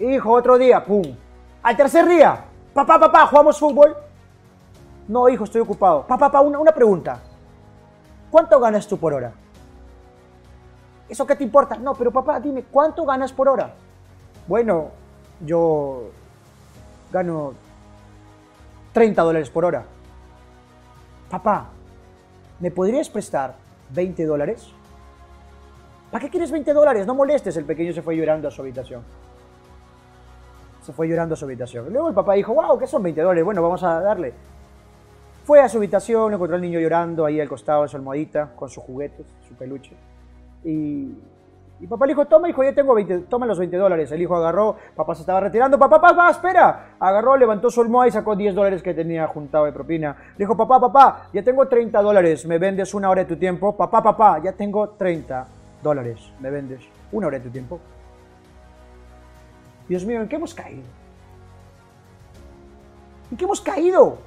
Hijo, 0.00 0.32
otro 0.32 0.56
día, 0.56 0.82
pum. 0.82 1.04
Al 1.62 1.76
tercer 1.76 2.08
día, 2.08 2.46
papá, 2.72 2.98
papá, 2.98 3.26
¿jugamos 3.26 3.58
fútbol? 3.58 3.94
No, 5.06 5.28
hijo, 5.28 5.44
estoy 5.44 5.60
ocupado. 5.60 6.06
Papá, 6.06 6.30
papá, 6.30 6.40
una, 6.40 6.58
una 6.58 6.72
pregunta. 6.72 7.20
¿Cuánto 8.30 8.58
ganas 8.58 8.88
tú 8.88 8.96
por 8.96 9.12
hora? 9.12 9.32
¿Eso 11.10 11.26
qué 11.26 11.36
te 11.36 11.44
importa? 11.44 11.76
No, 11.76 11.94
pero 11.94 12.10
papá, 12.10 12.40
dime, 12.40 12.64
¿cuánto 12.70 13.04
ganas 13.04 13.32
por 13.34 13.50
hora? 13.50 13.74
Bueno, 14.46 14.88
yo 15.40 16.04
gano 17.12 17.52
30 18.94 19.22
dólares 19.22 19.50
por 19.50 19.66
hora. 19.66 19.84
Papá, 21.30 21.68
¿me 22.60 22.70
podrías 22.70 23.08
prestar 23.08 23.56
20 23.90 24.24
dólares? 24.26 24.72
¿Para 26.10 26.24
qué 26.24 26.30
quieres 26.30 26.50
20 26.50 26.72
dólares? 26.72 27.06
No 27.06 27.14
molestes. 27.14 27.56
El 27.56 27.64
pequeño 27.64 27.92
se 27.92 28.02
fue 28.02 28.16
llorando 28.16 28.48
a 28.48 28.50
su 28.50 28.62
habitación. 28.62 29.02
Se 30.82 30.92
fue 30.92 31.06
llorando 31.06 31.34
a 31.34 31.36
su 31.36 31.44
habitación. 31.44 31.92
Luego 31.92 32.08
el 32.08 32.14
papá 32.14 32.34
dijo, 32.34 32.54
wow, 32.54 32.78
¿qué 32.78 32.86
son 32.86 33.02
20 33.02 33.20
dólares? 33.20 33.44
Bueno, 33.44 33.62
vamos 33.62 33.82
a 33.82 34.00
darle. 34.00 34.32
Fue 35.44 35.60
a 35.60 35.68
su 35.68 35.78
habitación, 35.78 36.32
encontró 36.32 36.56
al 36.56 36.62
niño 36.62 36.80
llorando 36.80 37.24
ahí 37.24 37.40
al 37.40 37.48
costado 37.48 37.82
de 37.82 37.88
su 37.88 37.96
almohadita, 37.96 38.52
con 38.54 38.68
sus 38.68 38.82
juguetes, 38.82 39.26
su 39.46 39.54
peluche. 39.54 39.94
Y, 40.64 41.14
y 41.80 41.86
papá 41.86 42.06
le 42.06 42.12
dijo, 42.12 42.26
toma 42.26 42.48
hijo, 42.48 42.64
ya 42.64 42.74
tengo 42.74 42.92
20, 42.92 43.18
toma 43.20 43.46
los 43.46 43.58
20 43.58 43.76
dólares. 43.76 44.10
El 44.10 44.20
hijo 44.20 44.34
agarró, 44.34 44.76
papá 44.96 45.14
se 45.14 45.20
estaba 45.20 45.40
retirando, 45.40 45.78
papá, 45.78 46.00
papá, 46.00 46.30
espera. 46.30 46.94
Agarró, 46.98 47.36
levantó 47.36 47.70
su 47.70 47.80
almohada 47.80 48.08
y 48.08 48.10
sacó 48.10 48.34
10 48.34 48.54
dólares 48.54 48.82
que 48.82 48.94
tenía 48.94 49.28
juntado 49.28 49.64
de 49.64 49.72
propina. 49.72 50.16
Le 50.36 50.44
dijo, 50.44 50.56
papá, 50.56 50.80
papá, 50.80 51.28
ya 51.32 51.42
tengo 51.42 51.68
30 51.68 52.02
dólares, 52.02 52.44
¿me 52.46 52.58
vendes 52.58 52.94
una 52.94 53.08
hora 53.08 53.22
de 53.22 53.28
tu 53.28 53.36
tiempo? 53.36 53.76
Papá, 53.76 54.02
papá, 54.02 54.40
ya 54.42 54.52
tengo 54.52 54.88
30 54.88 55.46
dólares, 55.80 56.32
¿me 56.40 56.50
vendes 56.50 56.80
una 57.12 57.28
hora 57.28 57.38
de 57.38 57.44
tu 57.44 57.50
tiempo? 57.50 57.78
Dios 59.88 60.04
mío, 60.04 60.20
¿en 60.20 60.28
qué 60.28 60.34
hemos 60.34 60.54
caído? 60.54 60.82
¿En 63.30 63.36
qué 63.36 63.44
hemos 63.44 63.60
caído? 63.60 64.18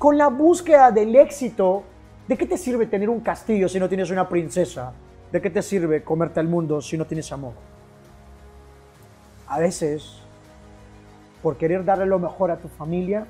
Con 0.00 0.18
la 0.18 0.28
búsqueda 0.28 0.90
del 0.90 1.14
éxito, 1.14 1.84
¿de 2.26 2.36
qué 2.36 2.46
te 2.46 2.58
sirve 2.58 2.86
tener 2.86 3.08
un 3.08 3.20
castillo 3.20 3.68
si 3.68 3.78
no 3.78 3.88
tienes 3.88 4.10
una 4.10 4.28
princesa? 4.28 4.92
¿De 5.32 5.42
qué 5.42 5.50
te 5.50 5.62
sirve 5.62 6.02
comerte 6.02 6.40
al 6.40 6.48
mundo 6.48 6.80
si 6.80 6.96
no 6.96 7.04
tienes 7.04 7.30
amor? 7.32 7.52
A 9.46 9.58
veces, 9.58 10.20
por 11.42 11.56
querer 11.56 11.84
darle 11.84 12.06
lo 12.06 12.18
mejor 12.18 12.50
a 12.50 12.56
tu 12.56 12.68
familia, 12.68 13.26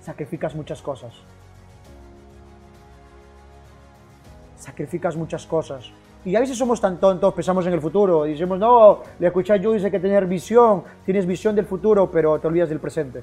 sacrificas 0.00 0.54
muchas 0.54 0.80
cosas. 0.80 1.12
Sacrificas 4.56 5.16
muchas 5.16 5.44
cosas. 5.46 5.90
Y 6.24 6.36
a 6.36 6.40
veces 6.40 6.58
somos 6.58 6.80
tan 6.80 6.98
tontos, 6.98 7.32
pensamos 7.34 7.66
en 7.66 7.72
el 7.72 7.80
futuro, 7.80 8.26
y 8.26 8.32
decimos, 8.32 8.58
no, 8.58 9.02
le 9.18 9.28
escuché 9.28 9.52
a 9.52 9.56
yo, 9.56 9.72
dice 9.72 9.90
que 9.90 10.00
tener 10.00 10.26
visión, 10.26 10.82
tienes 11.04 11.26
visión 11.26 11.54
del 11.54 11.64
futuro, 11.64 12.10
pero 12.10 12.38
te 12.38 12.46
olvidas 12.46 12.68
del 12.68 12.80
presente. 12.80 13.22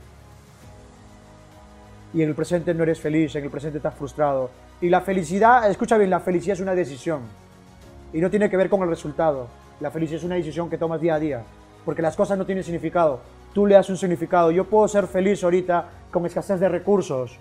Y 2.15 2.23
en 2.23 2.29
el 2.29 2.35
presente 2.35 2.73
no 2.73 2.83
eres 2.83 3.01
feliz, 3.01 3.35
en 3.35 3.43
el 3.43 3.49
presente 3.49 3.77
estás 3.77 3.93
frustrado. 3.93 4.49
Y 4.79 4.87
la 4.87 5.01
felicidad, 5.01 5.69
escucha 5.69 5.97
bien, 5.97 6.09
la 6.09 6.21
felicidad 6.21 6.53
es 6.53 6.61
una 6.61 6.73
decisión. 6.73 7.19
Y 8.13 8.21
no 8.21 8.29
tiene 8.29 8.49
que 8.49 8.55
ver 8.55 8.69
con 8.69 8.81
el 8.83 8.87
resultado. 8.87 9.47
La 9.81 9.91
felicidad 9.91 10.19
es 10.19 10.23
una 10.23 10.35
decisión 10.35 10.69
que 10.69 10.77
tomas 10.77 11.01
día 11.01 11.15
a 11.15 11.19
día. 11.19 11.43
Porque 11.83 12.01
las 12.01 12.15
cosas 12.15 12.37
no 12.37 12.45
tienen 12.45 12.63
significado. 12.63 13.19
Tú 13.53 13.67
le 13.67 13.75
das 13.75 13.89
un 13.89 13.97
significado. 13.97 14.49
Yo 14.51 14.63
puedo 14.63 14.87
ser 14.87 15.07
feliz 15.07 15.43
ahorita 15.43 15.89
con 16.09 16.25
escasez 16.25 16.57
de 16.57 16.69
recursos, 16.69 17.37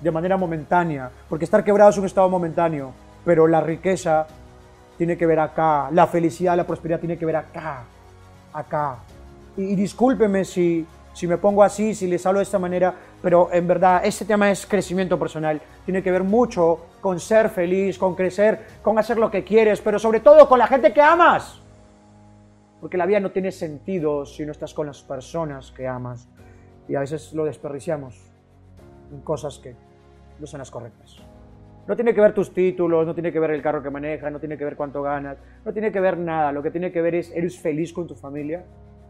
de 0.00 0.10
manera 0.12 0.36
momentánea. 0.36 1.10
Porque 1.28 1.44
estar 1.44 1.64
quebrado 1.64 1.90
es 1.90 1.98
un 1.98 2.06
estado 2.06 2.28
momentáneo. 2.28 2.92
Pero 3.24 3.48
la 3.48 3.60
riqueza 3.60 4.28
tiene 4.98 5.16
que 5.16 5.26
ver 5.26 5.40
acá. 5.40 5.88
La 5.90 6.06
felicidad, 6.06 6.56
la 6.56 6.64
prosperidad 6.64 7.00
tiene 7.00 7.18
que 7.18 7.26
ver 7.26 7.34
acá. 7.34 7.82
Acá. 8.52 8.98
Y, 9.56 9.64
y 9.64 9.74
discúlpeme 9.74 10.44
si, 10.44 10.86
si 11.12 11.26
me 11.26 11.38
pongo 11.38 11.64
así, 11.64 11.92
si 11.92 12.06
les 12.06 12.24
hablo 12.24 12.38
de 12.38 12.44
esta 12.44 12.60
manera, 12.60 12.94
pero 13.22 13.48
en 13.52 13.66
verdad 13.68 14.02
este 14.04 14.24
tema 14.24 14.50
es 14.50 14.66
crecimiento 14.66 15.18
personal. 15.18 15.62
Tiene 15.84 16.02
que 16.02 16.10
ver 16.10 16.24
mucho 16.24 16.86
con 17.00 17.20
ser 17.20 17.48
feliz, 17.48 17.96
con 17.96 18.14
crecer, 18.14 18.60
con 18.82 18.98
hacer 18.98 19.16
lo 19.16 19.30
que 19.30 19.44
quieres, 19.44 19.80
pero 19.80 19.98
sobre 19.98 20.20
todo 20.20 20.48
con 20.48 20.58
la 20.58 20.66
gente 20.66 20.92
que 20.92 21.00
amas. 21.00 21.62
Porque 22.80 22.96
la 22.96 23.06
vida 23.06 23.20
no 23.20 23.30
tiene 23.30 23.52
sentido 23.52 24.26
si 24.26 24.44
no 24.44 24.50
estás 24.50 24.74
con 24.74 24.88
las 24.88 25.02
personas 25.02 25.70
que 25.70 25.86
amas. 25.86 26.28
Y 26.88 26.96
a 26.96 27.00
veces 27.00 27.32
lo 27.32 27.44
desperdiciamos 27.44 28.20
en 29.12 29.20
cosas 29.20 29.60
que 29.60 29.76
no 30.40 30.46
son 30.46 30.58
las 30.58 30.70
correctas. 30.70 31.16
No 31.86 31.94
tiene 31.94 32.12
que 32.14 32.20
ver 32.20 32.34
tus 32.34 32.52
títulos, 32.52 33.06
no 33.06 33.14
tiene 33.14 33.32
que 33.32 33.38
ver 33.38 33.52
el 33.52 33.62
carro 33.62 33.82
que 33.82 33.90
manejas, 33.90 34.32
no 34.32 34.40
tiene 34.40 34.58
que 34.58 34.64
ver 34.64 34.76
cuánto 34.76 35.00
ganas, 35.02 35.36
no 35.64 35.72
tiene 35.72 35.92
que 35.92 36.00
ver 36.00 36.18
nada. 36.18 36.50
Lo 36.50 36.62
que 36.62 36.72
tiene 36.72 36.90
que 36.90 37.00
ver 37.00 37.14
es, 37.14 37.30
¿eres 37.32 37.58
feliz 37.58 37.92
con 37.92 38.08
tu 38.08 38.16
familia 38.16 38.64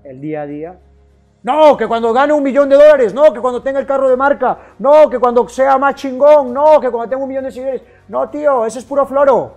el 0.04 0.20
día 0.20 0.42
a 0.42 0.46
día? 0.46 0.78
No, 1.42 1.76
que 1.76 1.88
cuando 1.88 2.12
gane 2.12 2.32
un 2.32 2.42
millón 2.42 2.68
de 2.68 2.76
dólares, 2.76 3.12
no, 3.12 3.32
que 3.32 3.40
cuando 3.40 3.62
tenga 3.62 3.80
el 3.80 3.86
carro 3.86 4.08
de 4.08 4.16
marca, 4.16 4.58
no, 4.78 5.10
que 5.10 5.18
cuando 5.18 5.48
sea 5.48 5.76
más 5.76 5.96
chingón, 5.96 6.52
no, 6.52 6.80
que 6.80 6.88
cuando 6.90 7.10
tenga 7.10 7.22
un 7.22 7.28
millón 7.28 7.44
de 7.44 7.50
seguidores. 7.50 7.82
No, 8.08 8.28
tío, 8.28 8.64
ese 8.64 8.78
es 8.78 8.84
puro 8.84 9.04
floro. 9.06 9.54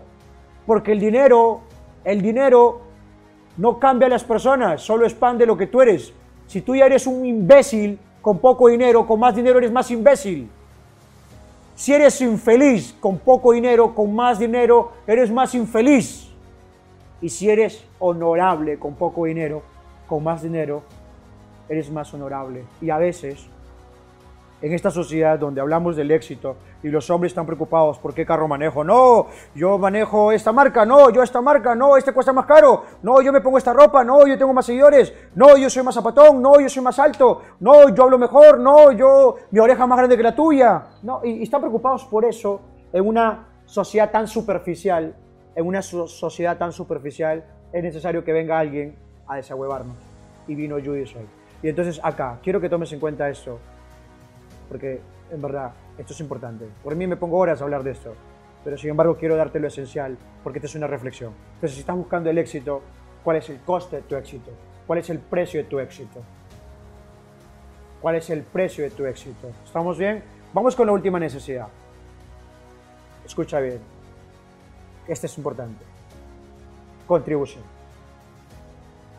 Porque 0.66 0.94
el 0.94 1.00
dinero, 1.00 1.62
el 2.04 2.22
dinero 2.24 2.82
no 3.58 3.80
cambia 3.80 4.08
a 4.08 4.10
las 4.10 4.24
personas, 4.24 4.82
solo 4.82 5.06
expande 5.06 5.46
lo 5.46 5.56
que 5.56 5.68
tú 5.68 5.82
eres. 5.82 6.12
Si 6.48 6.62
tú 6.62 6.76
ya 6.76 6.88
eres 6.88 7.06
un 7.06 7.24
imbécil 7.24 8.00
con 8.20 8.40
poco 8.40 8.68
dinero, 8.68 9.06
con 9.06 9.20
más 9.20 9.36
dinero 9.36 9.60
eres 9.60 9.72
más 9.72 9.92
imbécil. 9.92 10.50
Si 11.76 11.94
eres 11.94 12.20
infeliz 12.22 12.96
con 13.00 13.20
poco 13.20 13.52
dinero, 13.52 13.94
con 13.94 14.16
más 14.16 14.40
dinero, 14.40 14.94
eres 15.06 15.30
más 15.32 15.54
infeliz. 15.54 16.32
Y 17.22 17.30
si 17.30 17.50
eres 17.50 17.84
honorable 18.00 18.80
con 18.80 18.96
poco 18.96 19.26
dinero, 19.26 19.62
con 20.08 20.24
más 20.24 20.42
dinero, 20.42 20.84
eres 21.70 21.92
más 21.92 22.14
honorable. 22.14 22.64
Y 22.82 22.90
a 22.90 22.98
veces, 22.98 23.48
en 24.62 24.74
esta 24.74 24.90
sociedad 24.90 25.38
donde 25.38 25.62
hablamos 25.62 25.96
del 25.96 26.12
éxito 26.12 26.56
y 26.82 26.88
los 26.88 27.10
hombres 27.10 27.32
están 27.32 27.46
preocupados 27.46 28.00
por 28.00 28.14
qué 28.14 28.26
carro 28.26 28.48
manejo, 28.48 28.84
no, 28.84 29.28
yo 29.54 29.78
manejo 29.78 30.32
esta 30.32 30.52
marca, 30.52 30.86
no, 30.86 31.10
yo 31.10 31.24
esta 31.24 31.42
marca, 31.42 31.76
no, 31.76 31.98
este 31.98 32.14
cuesta 32.14 32.32
más 32.32 32.46
caro, 32.46 32.84
no, 33.04 33.22
yo 33.22 33.34
me 33.34 33.42
pongo 33.42 33.58
esta 33.58 33.74
ropa, 33.74 34.04
no, 34.04 34.26
yo 34.26 34.38
tengo 34.38 34.54
más 34.54 34.66
seguidores, 34.66 35.14
no, 35.36 35.58
yo 35.58 35.70
soy 35.70 35.84
más 35.84 35.96
zapatón, 35.96 36.42
no, 36.42 36.60
yo 36.60 36.70
soy 36.70 36.84
más 36.84 36.98
alto, 37.00 37.42
no, 37.60 37.90
yo 37.90 38.04
hablo 38.04 38.18
mejor, 38.18 38.60
no, 38.60 38.92
yo, 38.92 39.36
mi 39.52 39.60
oreja 39.60 39.86
más 39.88 39.98
grande 39.98 40.18
que 40.18 40.24
la 40.24 40.36
tuya, 40.36 40.84
no, 41.04 41.22
y, 41.24 41.44
están 41.44 41.62
preocupados 41.62 42.06
por 42.06 42.26
eso 42.26 42.62
en 42.94 43.08
una 43.08 43.48
sociedad 43.66 44.12
tan 44.12 44.28
superficial, 44.28 45.16
en 45.56 45.66
una 45.66 45.82
so 45.82 46.08
sociedad 46.08 46.58
tan 46.58 46.72
superficial, 46.72 47.44
es 47.74 47.84
necesario 47.84 48.24
que 48.24 48.32
venga 48.32 48.58
alguien 48.58 48.96
a 49.28 49.36
desahuevarnos. 49.36 49.98
Y 50.48 50.56
vino 50.56 50.76
Judas 50.76 51.16
hoy. 51.16 51.45
Y 51.66 51.70
entonces 51.70 52.00
acá, 52.04 52.38
quiero 52.44 52.62
que 52.62 52.70
tomes 52.70 52.94
en 52.94 53.00
cuenta 53.00 53.28
esto, 53.28 53.58
porque 54.70 55.02
en 55.32 55.42
verdad 55.42 55.72
esto 55.98 56.14
es 56.14 56.20
importante. 56.20 56.68
Por 56.84 56.96
mí 56.96 57.08
me 57.08 57.18
pongo 57.18 57.40
horas 57.40 57.60
a 57.60 57.64
hablar 57.64 57.82
de 57.82 57.90
esto, 57.90 58.14
pero 58.64 58.78
sin 58.78 58.92
embargo 58.92 59.18
quiero 59.18 59.36
darte 59.36 59.60
lo 59.60 59.66
esencial, 59.66 60.16
porque 60.44 60.60
esta 60.60 60.68
es 60.68 60.76
una 60.76 60.86
reflexión. 60.86 61.34
Entonces, 61.56 61.72
si 61.72 61.80
estás 61.80 61.96
buscando 61.96 62.30
el 62.30 62.38
éxito, 62.38 62.84
¿cuál 63.24 63.38
es 63.38 63.50
el 63.50 63.60
coste 63.62 63.96
de 63.96 64.02
tu 64.04 64.16
éxito? 64.16 64.52
¿Cuál 64.86 65.00
es 65.00 65.10
el 65.10 65.18
precio 65.18 65.60
de 65.64 65.68
tu 65.68 65.80
éxito? 65.80 66.22
¿Cuál 68.00 68.18
es 68.18 68.30
el 68.30 68.44
precio 68.44 68.84
de 68.84 68.92
tu 68.92 69.04
éxito? 69.08 69.50
¿Estamos 69.66 69.98
bien? 69.98 70.24
Vamos 70.54 70.76
con 70.76 70.86
la 70.86 70.94
última 70.94 71.20
necesidad. 71.20 71.68
Escucha 73.26 73.60
bien. 73.60 73.80
Este 75.08 75.26
es 75.26 75.36
importante. 75.36 75.84
Contribución. 77.08 77.75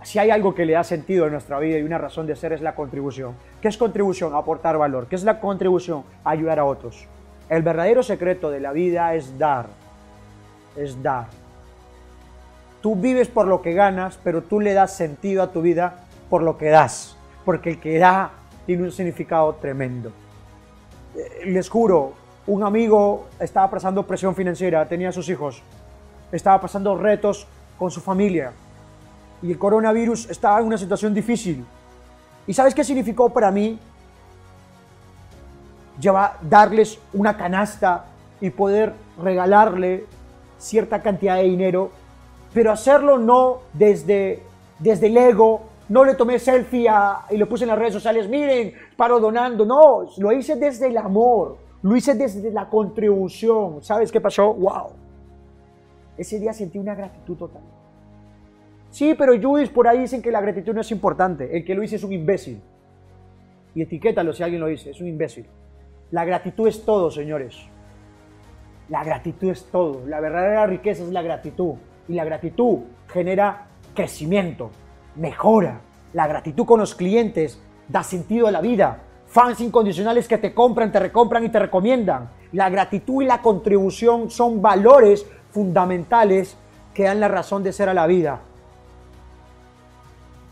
Si 0.07 0.21
hay 0.21 0.31
algo 0.31 0.55
que 0.55 0.65
le 0.65 0.75
da 0.75 0.85
sentido 0.85 1.25
a 1.25 1.31
nuestra 1.31 1.59
vida 1.59 1.79
y 1.79 1.83
una 1.83 1.99
razón 1.99 2.29
de 2.29 2.37
ser 2.37 2.53
es 2.53 2.61
la 2.61 2.77
contribución. 2.77 3.35
¿Qué 3.61 3.67
es 3.67 3.77
contribución? 3.77 4.37
Aportar 4.37 4.79
valor. 4.79 5.09
¿Qué 5.09 5.17
es 5.17 5.25
la 5.25 5.41
contribución? 5.41 6.05
Ayudar 6.23 6.61
a 6.61 6.65
otros. 6.65 7.09
El 7.49 7.65
verdadero 7.65 8.05
secreto 8.05 8.49
de 8.49 8.61
la 8.61 8.71
vida 8.71 9.17
es 9.17 9.37
dar. 9.37 9.67
Es 10.77 11.03
dar. 11.03 11.27
Tú 12.81 12.95
vives 12.95 13.27
por 13.27 13.49
lo 13.49 13.61
que 13.63 13.73
ganas, 13.73 14.17
pero 14.23 14.45
tú 14.45 14.61
le 14.61 14.75
das 14.75 14.95
sentido 14.97 15.43
a 15.43 15.51
tu 15.51 15.61
vida 15.61 16.05
por 16.31 16.41
lo 16.41 16.57
que 16.57 16.67
das. 16.67 17.17
Porque 17.45 17.71
el 17.71 17.81
que 17.81 17.99
da 17.99 18.31
tiene 18.65 18.85
un 18.85 18.93
significado 18.93 19.55
tremendo. 19.57 20.13
Eh, 21.17 21.47
les 21.47 21.69
juro, 21.69 22.13
un 22.47 22.63
amigo 22.63 23.27
estaba 23.41 23.69
pasando 23.69 24.05
presión 24.05 24.37
financiera, 24.37 24.87
tenía 24.87 25.11
sus 25.11 25.29
hijos, 25.29 25.65
estaba 26.31 26.61
pasando 26.61 26.97
retos 26.97 27.49
con 27.77 27.91
su 27.91 28.01
familia 28.01 28.53
y 29.47 29.53
el 29.53 29.59
coronavirus 29.59 30.29
estaba 30.29 30.59
en 30.61 30.67
una 30.67 30.77
situación 30.77 31.15
difícil. 31.15 31.65
¿Y 32.47 32.53
sabes 32.53 32.75
qué 32.75 32.83
significó 32.83 33.31
para 33.31 33.51
mí? 33.51 33.79
Llevar, 36.01 36.39
darles 36.43 36.99
una 37.13 37.37
canasta 37.37 38.07
y 38.41 38.51
poder 38.51 38.93
regalarle 39.23 40.05
cierta 40.59 41.01
cantidad 41.01 41.37
de 41.37 41.45
dinero, 41.45 41.91
pero 42.53 42.73
hacerlo 42.73 43.19
no 43.19 43.59
desde, 43.73 44.43
desde 44.79 45.07
el 45.07 45.17
ego, 45.17 45.63
no 45.89 46.05
le 46.05 46.15
tomé 46.15 46.39
selfie 46.39 46.91
y 47.31 47.37
lo 47.37 47.49
puse 47.49 47.65
en 47.65 47.69
las 47.69 47.79
redes 47.79 47.95
sociales, 47.95 48.29
miren, 48.29 48.73
paro 48.97 49.21
donando, 49.21 49.65
no, 49.65 50.07
lo 50.19 50.33
hice 50.33 50.57
desde 50.57 50.89
el 50.89 50.97
amor, 50.99 51.57
lo 51.83 51.97
hice 51.97 52.15
desde 52.15 52.51
la 52.51 52.69
contribución. 52.69 53.83
¿Sabes 53.83 54.11
qué 54.11 54.21
pasó? 54.21 54.53
¡Wow! 54.53 54.89
Ese 56.19 56.41
día 56.41 56.53
sentí 56.53 56.79
una 56.79 56.95
gratitud 56.95 57.37
total. 57.37 57.63
Sí, 58.97 59.13
pero 59.13 59.39
Judith, 59.39 59.73
por 59.73 59.87
ahí 59.87 59.99
dicen 59.99 60.23
que 60.23 60.31
la 60.31 60.41
gratitud 60.41 60.73
no 60.73 60.81
es 60.81 60.91
importante. 60.91 61.55
El 61.55 61.67
que 61.67 61.75
lo 61.75 61.83
dice 61.83 61.97
es 61.97 62.03
un 62.03 62.15
imbécil. 62.15 62.63
Y 63.75 63.83
etiquétalo 63.83 64.33
si 64.33 64.43
alguien 64.43 64.59
lo 64.59 64.69
dice, 64.69 64.89
es 64.89 64.99
un 65.03 65.07
imbécil. 65.07 65.45
La 66.13 66.25
gratitud 66.25 66.67
es 66.67 66.83
todo, 66.83 67.11
señores. 67.11 67.59
La 68.89 69.05
gratitud 69.05 69.51
es 69.51 69.67
todo. 69.67 70.07
La 70.07 70.19
verdadera 70.19 70.67
riqueza 70.67 71.03
es 71.03 71.11
la 71.11 71.21
gratitud. 71.21 71.75
Y 72.09 72.15
la 72.15 72.25
gratitud 72.25 72.79
genera 73.09 73.67
crecimiento, 73.95 74.71
mejora. 75.17 75.79
La 76.15 76.27
gratitud 76.27 76.65
con 76.65 76.81
los 76.81 76.95
clientes 76.95 77.61
da 77.89 78.03
sentido 78.03 78.47
a 78.47 78.51
la 78.51 78.63
vida. 78.63 79.03
Fans 79.27 79.61
incondicionales 79.61 80.27
que 80.27 80.39
te 80.39 80.55
compran, 80.55 80.91
te 80.91 81.01
recompran 81.01 81.45
y 81.45 81.51
te 81.51 81.59
recomiendan. 81.59 82.31
La 82.53 82.71
gratitud 82.71 83.23
y 83.23 83.27
la 83.27 83.43
contribución 83.43 84.31
son 84.31 84.63
valores 84.63 85.27
fundamentales 85.51 86.57
que 86.95 87.03
dan 87.03 87.21
la 87.21 87.29
razón 87.29 87.63
de 87.63 87.75
ser 87.75 87.91
a 87.91 87.95
la 87.95 88.07
vida. 88.07 88.41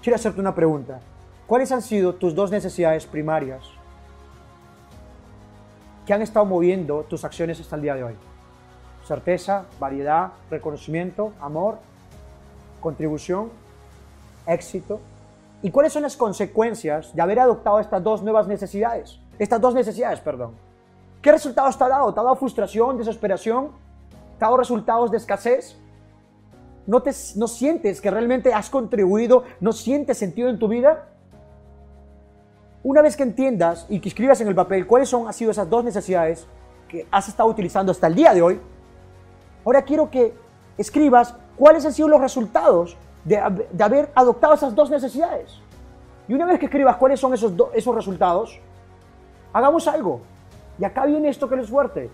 Quiero 0.04 0.16
hacerte 0.16 0.38
una 0.38 0.54
pregunta. 0.54 1.00
¿Cuáles 1.46 1.72
han 1.72 1.80
sido 1.80 2.16
tus 2.16 2.34
dos 2.34 2.50
necesidades 2.50 3.06
primarias 3.06 3.62
que 6.04 6.12
han 6.12 6.20
estado 6.20 6.44
moviendo 6.44 7.04
tus 7.04 7.24
acciones 7.24 7.58
hasta 7.58 7.76
el 7.76 7.80
día 7.80 7.94
de 7.94 8.04
hoy? 8.04 8.14
Certeza, 9.06 9.64
variedad, 9.80 10.32
reconocimiento, 10.50 11.32
amor, 11.40 11.78
contribución, 12.82 13.48
éxito. 14.46 15.00
¿Y 15.62 15.70
cuáles 15.70 15.94
son 15.94 16.02
las 16.02 16.18
consecuencias 16.18 17.16
de 17.16 17.22
haber 17.22 17.40
adoptado 17.40 17.80
estas 17.80 18.02
dos 18.02 18.22
nuevas 18.22 18.46
necesidades? 18.46 19.18
Estas 19.38 19.58
dos 19.58 19.72
necesidades, 19.72 20.20
perdón. 20.20 20.52
¿Qué 21.22 21.32
resultados 21.32 21.78
te 21.78 21.84
ha 21.84 21.88
dado? 21.88 22.12
¿Te 22.12 22.20
ha 22.20 22.24
dado 22.24 22.36
frustración, 22.36 22.98
desesperación? 22.98 23.70
¿Te 24.38 24.44
ha 24.44 24.48
dado 24.48 24.58
resultados 24.58 25.10
de 25.10 25.16
escasez? 25.16 25.78
¿No, 26.86 27.02
te, 27.02 27.10
¿No 27.36 27.48
sientes 27.48 28.00
que 28.00 28.10
realmente 28.10 28.52
has 28.52 28.68
contribuido? 28.68 29.44
¿No 29.60 29.72
sientes 29.72 30.18
sentido 30.18 30.48
en 30.50 30.58
tu 30.58 30.68
vida? 30.68 31.08
Una 32.82 33.00
vez 33.00 33.16
que 33.16 33.22
entiendas 33.22 33.86
y 33.88 34.00
que 34.00 34.10
escribas 34.10 34.40
en 34.42 34.48
el 34.48 34.54
papel 34.54 34.86
cuáles 34.86 35.08
son, 35.08 35.26
han 35.26 35.32
sido 35.32 35.50
esas 35.50 35.70
dos 35.70 35.84
necesidades 35.84 36.46
que 36.88 37.06
has 37.10 37.28
estado 37.28 37.48
utilizando 37.48 37.92
hasta 37.92 38.06
el 38.06 38.14
día 38.14 38.34
de 38.34 38.42
hoy, 38.42 38.60
ahora 39.64 39.82
quiero 39.82 40.10
que 40.10 40.34
escribas 40.76 41.34
cuáles 41.56 41.86
han 41.86 41.94
sido 41.94 42.08
los 42.08 42.20
resultados 42.20 42.96
de, 43.24 43.38
haber 43.38 44.10
adoptado 44.14 44.52
esas 44.52 44.74
dos 44.74 44.90
necesidades. 44.90 45.58
Y 46.28 46.34
una 46.34 46.44
vez 46.44 46.58
que 46.58 46.66
escribas 46.66 46.96
cuáles 46.96 47.18
son 47.18 47.32
esos, 47.32 47.52
esos 47.72 47.94
resultados, 47.94 48.60
hagamos 49.54 49.88
algo. 49.88 50.20
Y 50.78 50.84
acá 50.84 51.06
viene 51.06 51.28
esto 51.28 51.48
que 51.48 51.58
es 51.58 51.70
fuerte. 51.70 52.10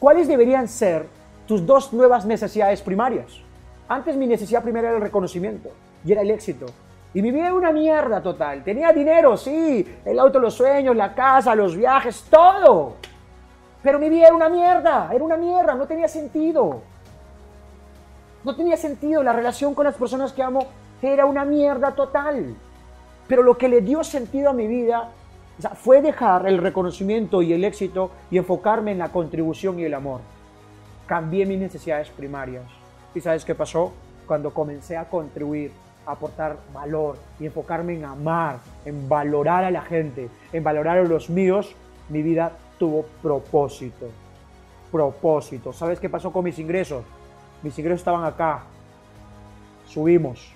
¿Cuáles 0.00 0.26
deberían 0.26 0.66
ser 0.66 1.06
tus 1.46 1.64
dos 1.64 1.92
nuevas 1.92 2.26
necesidades 2.26 2.82
primarias? 2.82 3.40
Antes 3.88 4.16
mi 4.16 4.26
necesidad 4.26 4.62
primera 4.62 4.88
era 4.88 4.98
el 4.98 5.02
reconocimiento 5.02 5.70
y 6.04 6.12
era 6.12 6.20
el 6.20 6.30
éxito. 6.30 6.66
Y 7.14 7.22
mi 7.22 7.30
vida 7.30 7.46
era 7.46 7.54
una 7.54 7.72
mierda 7.72 8.22
total. 8.22 8.62
Tenía 8.62 8.92
dinero, 8.92 9.36
sí, 9.36 9.86
el 10.04 10.18
auto, 10.18 10.38
los 10.38 10.54
sueños, 10.54 10.94
la 10.94 11.14
casa, 11.14 11.54
los 11.54 11.74
viajes, 11.74 12.26
todo. 12.28 12.96
Pero 13.82 13.98
mi 13.98 14.10
vida 14.10 14.26
era 14.26 14.34
una 14.34 14.50
mierda, 14.50 15.10
era 15.12 15.24
una 15.24 15.36
mierda, 15.36 15.74
no 15.74 15.86
tenía 15.86 16.06
sentido. 16.06 16.82
No 18.44 18.54
tenía 18.54 18.76
sentido, 18.76 19.22
la 19.22 19.32
relación 19.32 19.74
con 19.74 19.86
las 19.86 19.94
personas 19.94 20.32
que 20.32 20.42
amo 20.42 20.66
era 21.00 21.24
una 21.24 21.46
mierda 21.46 21.92
total. 21.92 22.54
Pero 23.26 23.42
lo 23.42 23.56
que 23.56 23.68
le 23.68 23.80
dio 23.80 24.04
sentido 24.04 24.50
a 24.50 24.52
mi 24.52 24.66
vida 24.66 25.08
fue 25.76 26.02
dejar 26.02 26.46
el 26.46 26.58
reconocimiento 26.58 27.40
y 27.40 27.54
el 27.54 27.64
éxito 27.64 28.10
y 28.30 28.36
enfocarme 28.36 28.92
en 28.92 28.98
la 28.98 29.10
contribución 29.10 29.78
y 29.78 29.84
el 29.84 29.94
amor. 29.94 30.20
Cambié 31.06 31.46
mis 31.46 31.58
necesidades 31.58 32.10
primarias. 32.10 32.77
¿Y 33.14 33.20
sabes 33.20 33.44
qué 33.44 33.54
pasó? 33.54 33.92
Cuando 34.26 34.52
comencé 34.52 34.96
a 34.96 35.08
contribuir, 35.08 35.72
a 36.06 36.12
aportar 36.12 36.56
valor 36.72 37.16
y 37.40 37.46
enfocarme 37.46 37.94
en 37.94 38.04
amar, 38.04 38.58
en 38.84 39.08
valorar 39.08 39.64
a 39.64 39.70
la 39.70 39.82
gente, 39.82 40.28
en 40.52 40.64
valorar 40.64 40.98
a 40.98 41.02
los 41.02 41.30
míos, 41.30 41.74
mi 42.08 42.22
vida 42.22 42.52
tuvo 42.78 43.04
propósito. 43.22 44.06
Propósito. 44.90 45.72
¿Sabes 45.72 46.00
qué 46.00 46.08
pasó 46.08 46.32
con 46.32 46.44
mis 46.44 46.58
ingresos? 46.58 47.04
Mis 47.62 47.78
ingresos 47.78 48.00
estaban 48.00 48.24
acá. 48.24 48.64
Subimos. 49.86 50.52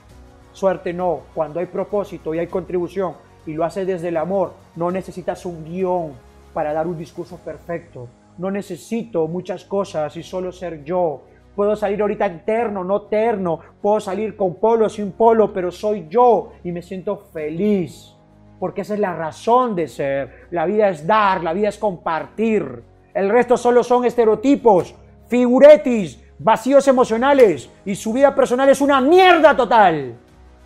Suerte 0.53 0.93
no. 0.93 1.21
Cuando 1.35 1.61
hay 1.61 1.67
propósito 1.67 2.35
y 2.35 2.39
hay 2.39 2.47
contribución 2.47 3.15
y 3.47 3.55
lo 3.55 3.65
haces 3.65 3.87
desde 3.87 4.09
el 4.09 4.17
amor, 4.17 4.53
no 4.77 4.91
necesitas 4.91 5.45
un 5.45 5.65
guion 5.65 6.13
para 6.55 6.73
dar 6.73 6.87
un 6.87 6.97
discurso 6.97 7.37
perfecto. 7.39 8.09
No 8.39 8.51
necesito 8.51 9.27
muchas 9.27 9.65
cosas 9.65 10.17
y 10.17 10.23
solo 10.23 10.53
ser 10.53 10.85
yo. 10.85 11.23
Puedo 11.55 11.77
salir 11.77 12.01
ahorita 12.01 12.27
interno, 12.27 12.83
no 12.83 13.03
terno. 13.03 13.61
Puedo 13.81 14.01
salir 14.01 14.37
con 14.37 14.55
polo, 14.55 14.89
sin 14.89 15.13
polo, 15.13 15.53
pero 15.53 15.71
soy 15.71 16.07
yo 16.09 16.53
y 16.65 16.73
me 16.73 16.83
siento 16.83 17.17
feliz. 17.17 18.15
Porque 18.59 18.83
esa 18.83 18.95
es 18.95 19.01
la 19.01 19.15
razón 19.15 19.75
de 19.75 19.89
ser. 19.89 20.47
La 20.51 20.65
vida 20.67 20.89
es 20.89 21.07
dar, 21.07 21.43
la 21.43 21.53
vida 21.53 21.69
es 21.69 21.79
compartir. 21.79 22.83
El 23.13 23.29
resto 23.29 23.57
solo 23.57 23.85
son 23.85 24.05
estereotipos, 24.05 24.95
figuretis, 25.29 26.23
vacíos 26.39 26.87
emocionales. 26.89 27.69
Y 27.85 27.95
su 27.95 28.13
vida 28.13 28.35
personal 28.35 28.69
es 28.69 28.81
una 28.81 29.01
mierda 29.01 29.55
total. 29.55 30.15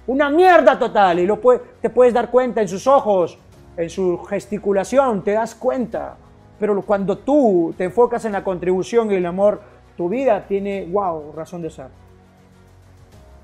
Una 0.06 0.30
mierda 0.30 0.78
total. 0.78 1.18
Y 1.18 1.26
lo 1.26 1.40
te 1.80 1.90
puedes 1.90 2.14
dar 2.14 2.30
cuenta 2.30 2.60
en 2.60 2.68
sus 2.68 2.86
ojos, 2.86 3.38
en 3.76 3.90
su 3.90 4.18
gesticulación, 4.18 5.24
te 5.24 5.32
das 5.32 5.54
cuenta. 5.54 6.16
Pero 6.58 6.80
cuando 6.82 7.18
tú 7.18 7.74
te 7.76 7.84
enfocas 7.84 8.24
en 8.24 8.32
la 8.32 8.44
contribución 8.44 9.10
y 9.10 9.16
el 9.16 9.26
amor, 9.26 9.60
tu 9.96 10.08
vida 10.08 10.46
tiene, 10.46 10.86
wow, 10.86 11.32
razón 11.34 11.62
de 11.62 11.70
ser. 11.70 11.88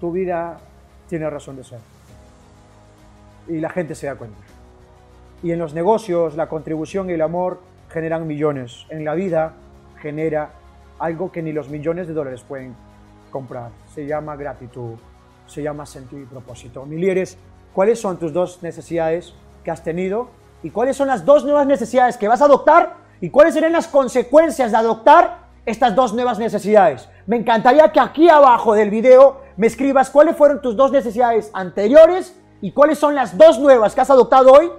Tu 0.01 0.13
vida 0.13 0.59
tiene 1.09 1.29
razón 1.31 1.57
de 1.57 1.65
ser. 1.65 1.79
Y 3.49 3.59
la 3.59 3.71
gente 3.71 3.95
se 3.95 4.07
da 4.07 4.15
cuenta. 4.15 4.39
Y 5.43 5.51
en 5.51 5.59
los 5.59 5.75
negocios, 5.75 6.37
la 6.37 6.49
contribución 6.49 7.11
y 7.11 7.15
el 7.15 7.23
amor 7.23 7.61
generan 7.91 8.27
millones. 8.27 8.87
En 8.91 9.05
la 9.05 9.15
vida 9.15 9.55
genera 10.01 10.51
algo 10.99 11.33
que 11.33 11.43
ni 11.43 11.53
los 11.53 11.69
millones 11.69 12.07
de 12.07 12.15
dólares 12.15 12.43
pueden 12.47 12.75
comprar. 13.31 13.71
Se 13.95 14.07
llama 14.07 14.37
gratitud, 14.37 14.95
se 15.47 15.63
llama 15.63 15.87
sentido 15.87 16.23
y 16.23 16.27
propósito. 16.27 16.87
Milieres, 16.87 17.39
¿cuáles 17.73 17.99
son 17.99 18.19
tus 18.19 18.33
dos 18.33 18.63
necesidades 18.63 19.35
que 19.65 19.71
has 19.71 19.83
tenido? 19.83 20.29
¿Y 20.63 20.71
cuáles 20.71 20.97
son 20.97 21.09
las 21.09 21.25
dos 21.25 21.45
nuevas 21.45 21.67
necesidades 21.67 22.17
que 22.17 22.29
vas 22.29 22.41
a 22.41 22.45
adoptar? 22.45 22.95
¿Y 23.21 23.31
cuáles 23.31 23.55
serán 23.55 23.73
las 23.73 23.89
consecuencias 23.89 24.71
de 24.71 24.77
adoptar 24.77 25.42
estas 25.65 25.95
dos 25.95 26.13
nuevas 26.13 26.39
necesidades. 26.39 27.09
Me 27.27 27.37
encantaría 27.37 27.93
que 27.93 28.01
aquí 28.01 28.29
abajo 28.29 28.75
del 28.75 28.91
video 28.91 29.43
me 29.57 29.67
escribas 29.67 30.11
cuáles 30.11 30.37
fueron 30.37 30.61
tus 30.61 30.77
dos 30.77 30.91
necesidades 30.91 31.51
anteriores 31.53 32.39
y 32.61 32.73
cuáles 32.73 32.99
son 32.99 33.15
las 33.15 33.37
dos 33.37 33.59
nuevas 33.59 33.95
que 33.95 34.01
has 34.01 34.11
adoptado 34.11 34.53
hoy, 34.53 34.71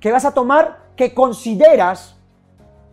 que 0.00 0.12
vas 0.12 0.24
a 0.24 0.34
tomar, 0.34 0.78
que 0.96 1.14
consideras 1.14 2.16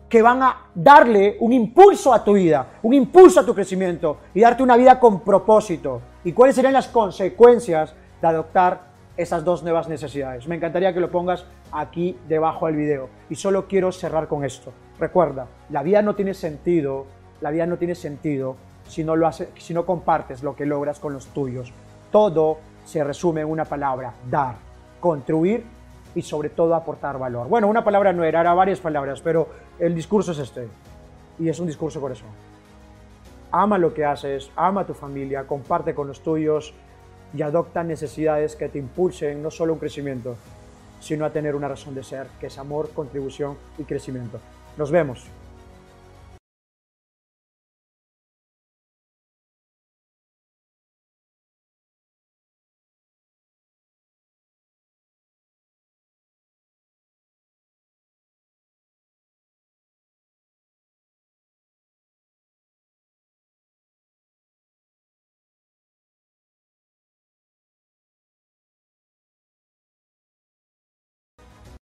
que 0.10 0.22
van 0.22 0.42
a 0.42 0.66
darle 0.74 1.38
un 1.40 1.54
impulso 1.54 2.12
a 2.14 2.24
tu 2.24 2.34
vida, 2.34 2.80
un 2.82 2.94
impulso 2.94 3.40
a 3.40 3.46
tu 3.46 3.54
crecimiento 3.54 4.18
y 4.34 4.42
darte 4.42 4.64
una 4.64 4.76
vida 4.76 5.00
con 5.00 5.22
propósito. 5.22 6.02
¿Y 6.24 6.34
cuáles 6.34 6.56
serían 6.56 6.74
las 6.74 6.88
consecuencias 6.88 7.94
de 8.20 8.28
adoptar 8.28 8.90
esas 9.16 9.46
dos 9.46 9.62
nuevas 9.62 9.88
necesidades? 9.88 10.48
Me 10.48 10.56
encantaría 10.56 10.94
que 10.94 11.00
lo 11.00 11.12
pongas 11.12 11.46
aquí 11.72 12.18
debajo 12.28 12.66
del 12.66 12.76
video. 12.76 13.10
Y 13.30 13.36
solo 13.36 13.68
quiero 13.68 13.92
cerrar 13.92 14.28
con 14.28 14.44
esto. 14.44 14.74
Recuerda, 15.00 15.48
la 15.70 15.82
vida 15.82 16.02
no 16.02 16.16
tiene 16.16 16.34
sentido, 16.34 17.06
la 17.40 17.52
vida 17.52 17.66
no 17.66 17.78
tiene 17.78 17.96
sentido 17.96 18.58
si 18.88 19.04
no, 19.04 19.16
lo 19.16 19.28
hace, 19.28 19.50
si 19.58 19.74
no 19.74 19.86
compartes 19.86 20.44
lo 20.44 20.56
que 20.56 20.66
logras 20.66 21.00
con 21.00 21.14
los 21.14 21.28
tuyos. 21.28 21.72
Todo 22.12 22.58
se 22.86 23.04
resume 23.04 23.42
en 23.42 23.48
una 23.48 23.66
palabra, 23.66 24.14
dar, 24.30 24.56
contribuir 25.00 25.64
y 26.16 26.22
sobre 26.22 26.50
todo 26.50 26.76
aportar 26.76 27.18
valor. 27.18 27.48
Bueno, 27.48 27.68
una 27.68 27.84
palabra 27.84 28.12
no 28.12 28.24
era, 28.24 28.42
era 28.42 28.54
varias 28.54 28.80
palabras, 28.80 29.22
pero 29.22 29.48
el 29.78 29.96
discurso 29.96 30.34
es 30.34 30.40
este. 30.40 30.68
Y 31.38 31.48
es 31.48 31.60
un 31.60 31.68
discurso 31.68 32.06
eso. 32.10 32.26
Ama 33.52 33.78
lo 33.78 33.94
que 33.94 34.04
haces, 34.04 34.52
ama 34.56 34.82
a 34.82 34.86
tu 34.86 34.94
familia, 34.94 35.48
comparte 35.48 35.96
con 35.96 36.08
los 36.08 36.22
tuyos 36.22 36.74
y 37.34 37.42
adopta 37.42 37.84
necesidades 37.84 38.56
que 38.56 38.68
te 38.68 38.80
impulsen 38.80 39.42
no 39.42 39.50
solo 39.50 39.74
un 39.74 39.80
crecimiento, 39.80 40.36
sino 41.00 41.26
a 41.26 41.30
tener 41.30 41.56
una 41.56 41.70
razón 41.70 41.96
de 41.96 42.04
ser, 42.04 42.28
que 42.40 42.48
es 42.48 42.58
amor, 42.58 42.90
contribución 42.90 43.56
y 43.78 43.84
crecimiento. 43.84 44.40
Nos 44.80 44.92
vemos. 44.92 45.38